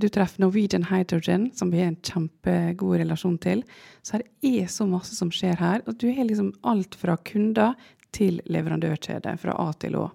Du 0.00 0.08
treffer 0.10 0.42
Norwegian 0.42 0.88
Hydrogen, 0.88 1.50
som 1.54 1.70
vi 1.70 1.78
har 1.78 1.92
en 1.92 2.00
kjempegod 2.02 2.98
relasjon 2.98 3.36
til. 3.38 3.62
Så 4.02 4.18
det 4.18 4.56
er 4.64 4.66
så 4.72 4.88
masse 4.90 5.14
som 5.14 5.30
skjer 5.30 5.60
her. 5.60 5.84
Og 5.86 6.00
du 6.00 6.08
har 6.10 6.26
liksom 6.26 6.50
alt 6.66 6.96
fra 6.98 7.14
kunder 7.22 7.76
til 8.14 8.40
leverandørkjede, 8.50 9.36
fra 9.38 9.54
A 9.54 9.70
til 9.78 10.00
Å. 10.00 10.08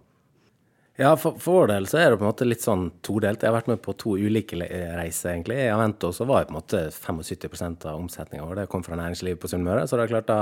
Ja, 0.99 1.13
for, 1.15 1.37
for, 1.39 1.61
vår 1.61 1.69
del 1.71 1.85
så 1.87 1.97
er 1.97 2.09
det 2.11 2.17
på 2.19 2.25
en 2.25 2.27
måte 2.33 2.45
litt 2.47 2.63
sånn 2.65 2.89
todelt. 3.05 3.39
Jeg 3.39 3.47
har 3.47 3.55
vært 3.55 3.69
med 3.71 3.79
på 3.79 3.93
to 3.95 4.17
ulike 4.19 4.57
reiser, 4.59 5.29
egentlig. 5.31 5.55
I 5.63 5.69
Avento 5.71 6.09
så 6.11 6.27
var 6.27 6.41
jeg 6.41 6.49
på 6.49 6.51
en 6.51 6.57
måte 6.57 6.81
75% 6.91 7.85
av 7.87 8.01
omsetninga 8.01 8.43
vår 8.43 8.59
det 8.59 8.65
kom 8.73 8.83
fra 8.83 8.97
næringslivet 8.99 9.39
på 9.39 9.47
Sunnmøre, 9.47 9.85
så 9.87 9.95
det 9.95 10.09
er 10.09 10.11
klart 10.11 10.27
da 10.27 10.39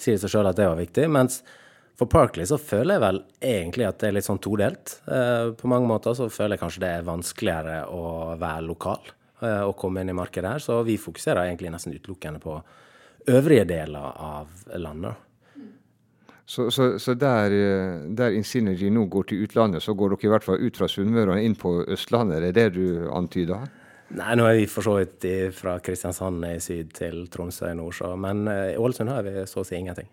sier 0.00 0.16
det 0.16 0.22
seg 0.22 0.32
sjøl 0.32 0.48
at 0.48 0.56
det 0.56 0.70
var 0.70 0.80
viktig. 0.80 1.04
Mens 1.12 1.42
for 2.00 2.08
Parkley 2.08 2.48
så 2.48 2.56
føler 2.56 2.96
jeg 2.96 3.04
vel 3.04 3.20
egentlig 3.44 3.90
at 3.90 4.00
det 4.00 4.08
er 4.08 4.16
litt 4.16 4.30
sånn 4.30 4.40
todelt. 4.40 4.96
Eh, 5.04 5.52
på 5.60 5.68
mange 5.68 5.92
måter 5.92 6.16
så 6.16 6.30
føler 6.32 6.56
jeg 6.56 6.64
kanskje 6.64 6.86
det 6.86 6.92
er 6.96 7.08
vanskeligere 7.10 7.80
å 7.92 8.04
være 8.40 8.68
lokal 8.70 9.10
eh, 9.44 9.66
og 9.66 9.76
komme 9.84 10.00
inn 10.00 10.14
i 10.14 10.16
markedet 10.16 10.54
her, 10.54 10.64
så 10.64 10.80
vi 10.86 10.96
fokuserer 10.96 11.44
egentlig 11.44 11.76
nesten 11.76 11.92
utelukkende 11.92 12.40
på 12.40 12.56
øvrige 13.36 13.68
deler 13.68 14.16
av 14.16 14.64
landet. 14.80 15.28
Så, 16.50 16.66
så, 16.74 16.96
så 16.98 17.14
der, 17.14 17.52
eh, 17.54 17.98
der 18.18 18.34
Insynergy 18.34 18.88
nå 18.90 19.04
går 19.06 19.28
til 19.30 19.44
utlandet, 19.44 19.84
så 19.84 19.94
går 19.94 20.16
dere 20.16 20.26
i 20.26 20.30
hvert 20.32 20.46
fall 20.46 20.58
ut 20.58 20.80
fra 20.80 20.88
Sunnmøre 20.90 21.36
og 21.36 21.44
inn 21.46 21.54
på 21.54 21.76
Østlandet? 21.86 22.40
Er 22.40 22.48
det 22.48 22.56
det 22.56 22.80
du 22.80 23.06
antyder? 23.14 23.68
Nei, 24.18 24.32
nå 24.34 24.48
er 24.48 24.56
vi 24.58 24.64
for 24.66 24.82
så 24.82 24.96
vidt 24.98 25.28
fra 25.54 25.76
Kristiansand 25.78 26.42
i 26.48 26.56
syd 26.58 26.90
til 26.96 27.28
Tromsø 27.30 27.68
i 27.70 27.76
nord, 27.78 27.94
så, 27.94 28.16
men 28.18 28.48
eh, 28.50 28.72
i 28.72 28.80
Ålesund 28.82 29.12
har 29.14 29.22
vi 29.28 29.36
så 29.46 29.62
å 29.62 29.68
si 29.68 29.78
ingenting. 29.78 30.10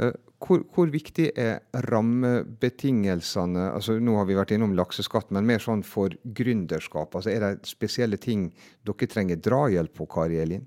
Eh, 0.00 0.16
hvor, 0.40 0.62
hvor, 0.72 0.88
viktig 0.92 1.28
er 1.44 1.60
rammebetingelsene? 1.90 3.68
Altså, 3.76 3.98
nå 4.00 4.16
har 4.16 4.28
vi 4.28 4.38
vært 4.40 4.56
innom 4.56 4.72
lakseskatt, 4.80 5.28
men 5.36 5.44
mer 5.48 5.60
sånn 5.60 5.84
for 5.84 6.16
gründerskap. 6.40 7.12
Altså, 7.12 7.34
er 7.34 7.44
det 7.44 7.68
spesielle 7.68 8.16
ting 8.16 8.48
dere 8.88 9.12
trenger 9.12 9.44
drahjelp 9.44 9.92
på, 10.00 10.08
Kari 10.16 10.40
Elin? 10.40 10.64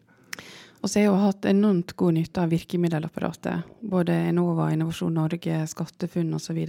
Og 0.80 0.89
så 0.89 1.00
har 1.00 1.04
jeg 1.04 1.10
jo 1.10 1.20
hatt 1.20 1.48
enormt 1.50 1.94
god 2.00 2.15
nytte 2.15 2.44
av 2.44 2.54
virkemiddelapparatet. 2.54 3.72
Både 3.82 4.15
Enova, 4.30 4.70
Innovasjon 4.72 5.18
Norge, 5.20 5.63
SkatteFUNN 5.68 6.38
osv. 6.38 6.60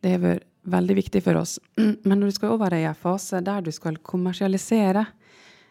Det 0.00 0.14
har 0.14 0.22
vært 0.24 0.48
veldig 0.70 0.96
viktig 0.98 1.22
for 1.22 1.38
oss. 1.40 1.58
Men 1.76 2.18
når 2.18 2.32
du 2.32 2.38
skal 2.40 2.56
over 2.56 2.74
i 2.74 2.84
en 2.88 2.98
fase 2.98 3.42
der 3.46 3.62
du 3.62 3.70
skal 3.74 4.00
kommersialisere, 4.02 5.06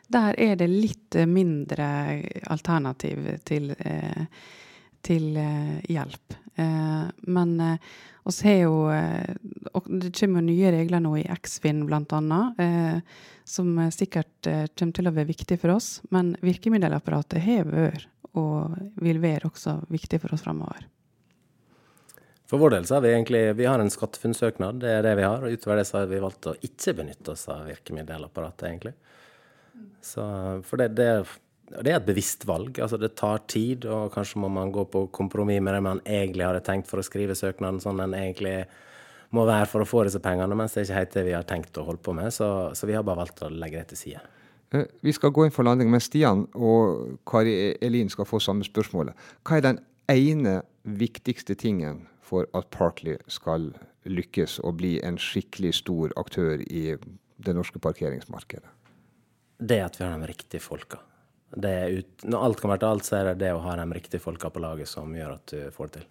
der 0.10 0.40
er 0.42 0.56
det 0.58 0.70
litt 0.72 1.20
mindre 1.30 1.88
alternativ 2.50 3.28
til, 3.46 3.74
eh, 3.78 4.24
til 5.06 5.36
eh, 5.38 5.76
hjelp. 5.92 6.40
Eh, 6.60 7.10
men 7.32 7.56
vi 8.30 8.46
har 8.46 8.58
jo 8.60 8.74
Det 9.90 10.12
kommer 10.20 10.44
nye 10.46 10.72
regler 10.76 11.02
nå 11.02 11.16
i 11.18 11.28
Eksfin, 11.32 11.86
blant 11.88 12.12
annet 12.14 12.60
som 13.50 13.92
sikkert 13.92 14.48
eh, 14.48 14.68
kommer 14.78 14.96
til 14.96 15.10
å 15.10 15.16
være 15.16 15.32
viktig 15.32 15.58
for 15.62 15.74
oss. 15.74 15.90
Men 16.14 16.36
virkemiddelapparatet 16.46 17.42
har 17.44 17.68
vært, 17.70 18.08
og 18.38 18.78
vil 19.02 19.22
være 19.24 19.50
også 19.50 19.80
viktig 19.90 20.22
for 20.22 20.36
oss 20.36 20.46
framover. 20.46 20.86
For 22.50 22.62
vår 22.62 22.76
del 22.76 22.86
så 22.86 22.98
har 22.98 23.06
vi 23.06 23.12
egentlig 23.14 23.42
vi 23.58 23.68
har 23.70 23.82
en 23.82 23.92
SkatteFUNN-søknad, 23.94 24.80
det 24.82 24.94
er 24.94 25.04
det 25.06 25.16
vi 25.20 25.26
har. 25.26 25.44
og 25.46 25.54
Utover 25.54 25.82
det 25.82 25.88
så 25.90 26.00
har 26.00 26.10
vi 26.10 26.22
valgt 26.22 26.50
å 26.50 26.56
ikke 26.66 26.96
benytte 27.02 27.34
oss 27.34 27.46
av 27.50 27.68
virkemiddelapparatet, 27.70 28.66
egentlig. 28.70 28.96
Så, 30.02 30.24
for 30.66 30.82
det, 30.82 30.92
det, 30.98 31.10
det 31.70 31.92
er 31.92 32.00
et 32.00 32.08
bevisst 32.08 32.46
valg. 32.50 32.80
Altså 32.82 32.98
det 33.00 33.14
tar 33.20 33.44
tid, 33.52 33.86
og 33.86 34.12
kanskje 34.14 34.42
må 34.42 34.50
man 34.52 34.72
gå 34.74 34.86
på 34.90 35.06
kompromiss 35.14 35.62
med 35.62 35.76
det 35.78 35.84
man 35.86 36.02
egentlig 36.06 36.48
hadde 36.48 36.64
tenkt 36.66 36.90
for 36.90 37.02
å 37.02 37.06
skrive 37.06 37.38
søknaden 37.38 37.82
sånn 37.84 38.02
den 38.02 38.16
egentlig 38.18 38.64
må 39.36 39.46
være 39.46 39.68
for 39.70 39.86
å 39.86 39.88
få 39.88 40.04
disse 40.08 40.22
pengene, 40.24 40.58
mens 40.58 40.74
det 40.74 40.82
er 40.82 40.88
ikke 40.88 41.00
helt 41.00 41.16
det 41.18 41.24
vi 41.28 41.36
har 41.38 41.46
tenkt 41.48 41.78
å 41.78 41.86
holde 41.86 42.02
på 42.06 42.16
med. 42.18 42.34
Så, 42.34 42.48
så 42.74 42.90
vi 42.90 42.96
har 42.98 43.06
bare 43.06 43.22
valgt 43.22 43.44
å 43.46 43.52
legge 43.54 43.84
det 43.84 43.92
til 43.92 44.02
side. 44.02 44.24
Eh, 44.74 44.88
vi 45.06 45.14
skal 45.14 45.34
gå 45.34 45.46
inn 45.46 45.54
for 45.54 45.68
landing, 45.68 45.92
men 45.94 46.02
Stian 46.02 46.48
og 46.58 47.20
Kari 47.30 47.76
Elin 47.86 48.10
skal 48.10 48.28
få 48.30 48.42
samme 48.42 48.66
spørsmålet. 48.66 49.18
Hva 49.46 49.60
er 49.60 49.68
den 49.68 49.84
ene 50.10 50.60
viktigste 50.84 51.58
tingen 51.60 52.08
for 52.26 52.50
at 52.58 52.70
Partly 52.74 53.20
skal 53.30 53.72
lykkes 54.10 54.60
og 54.66 54.80
bli 54.82 54.98
en 55.06 55.20
skikkelig 55.22 55.76
stor 55.84 56.14
aktør 56.18 56.64
i 56.66 56.98
det 57.38 57.56
norske 57.56 57.82
parkeringsmarkedet? 57.82 58.70
Det 59.60 59.82
at 59.84 60.00
vi 60.00 60.06
har 60.08 60.18
de 60.18 60.30
riktige 60.30 60.64
folka. 60.64 61.02
Ut, 61.50 62.24
når 62.30 62.46
alt 62.46 62.62
kommer 62.62 62.78
til 62.78 62.92
alt, 62.92 63.08
så 63.08 63.16
er 63.20 63.32
det 63.32 63.40
det 63.42 63.52
å 63.56 63.64
ha 63.64 63.76
de 63.80 63.88
riktige 63.96 64.22
folka 64.22 64.52
på 64.54 64.62
laget 64.62 64.90
som 64.90 65.10
gjør 65.16 65.36
at 65.40 65.54
du 65.54 65.60
får 65.74 65.90
det 65.90 66.02
til. 66.02 66.08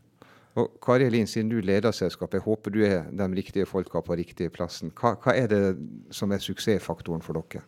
Og 0.58 0.66
Kari 0.82 1.06
Elin, 1.06 1.26
siden 1.30 1.50
du 1.52 1.60
leder 1.62 1.92
selskapet, 1.94 2.40
jeg 2.40 2.44
håper 2.48 2.70
du 2.74 2.80
er 2.86 3.04
de 3.14 3.26
riktige 3.36 3.66
folka 3.68 4.00
på 4.02 4.16
riktige 4.18 4.50
plassen. 4.50 4.90
Hva, 4.98 5.14
hva, 5.22 5.32
er 5.36 5.46
det 5.52 5.76
som 6.14 6.32
er 6.34 6.38
suksessfaktoren 6.42 7.22
for 7.22 7.32
dere? 7.38 7.62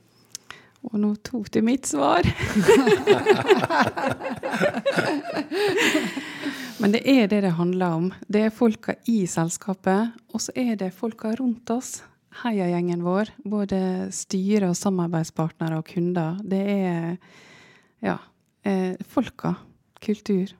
Og 0.88 0.96
nå 0.98 1.14
tok 1.26 1.50
du 1.52 1.60
mitt 1.62 1.86
svar. 1.86 2.22
Men 6.80 6.92
det 6.96 7.02
er 7.04 7.28
det 7.28 7.40
det 7.44 7.58
handler 7.58 7.88
om. 7.98 8.14
Det 8.26 8.40
er 8.46 8.50
folka 8.56 8.94
i 9.12 9.26
selskapet, 9.28 10.16
og 10.32 10.40
så 10.40 10.52
er 10.56 10.76
det 10.80 10.96
folka 10.96 11.34
rundt 11.36 11.70
oss. 11.70 12.02
Heiagjengen 12.40 13.04
vår. 13.04 13.28
Både 13.44 14.08
styre 14.16 14.70
og 14.72 14.76
samarbeidspartnere 14.80 15.78
og 15.82 15.86
kunder. 15.92 16.40
Det 16.40 16.64
er 16.64 17.18
ja, 18.04 18.18
eh, 18.62 18.96
folka. 19.08 19.54
Kultur. 20.00 20.54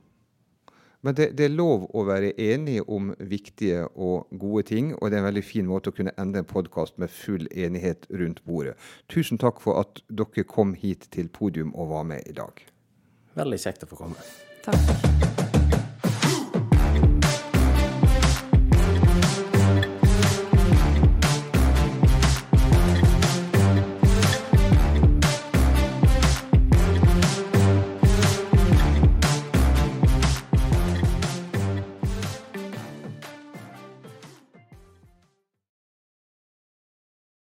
Men 1.00 1.14
det, 1.16 1.31
det, 1.38 1.46
er 1.48 1.55
lov 1.55 1.87
å 1.96 2.03
være 2.05 2.35
enige 2.37 2.83
om 2.92 3.14
viktige 3.18 3.87
og 3.96 4.29
gode 4.37 4.66
ting, 4.68 4.92
og 4.98 5.09
det 5.09 5.16
er 5.16 5.24
en 5.24 5.31
veldig 5.31 5.44
fin 5.46 5.68
måte 5.68 5.92
å 5.92 5.96
kunne 5.96 6.12
ende 6.20 6.42
en 6.42 6.48
podkast 6.48 7.00
med 7.00 7.12
full 7.14 7.48
enighet 7.57 8.05
rundt 8.12 8.44
bordet. 8.44 8.76
Tusen 9.09 9.40
takk 9.40 9.64
for 9.64 9.81
at 9.81 10.05
dere 10.12 10.44
kom 10.44 10.76
hit 10.76 11.09
til 11.16 11.33
podium 11.33 11.72
og 11.72 11.94
var 11.94 12.07
med 12.12 12.29
i 12.29 12.37
dag. 12.37 12.64
Veldig 13.40 13.64
kjekt 13.64 13.88
å 13.88 13.92
få 13.94 14.03
komme. 14.05 14.31
Takk. 14.66 15.29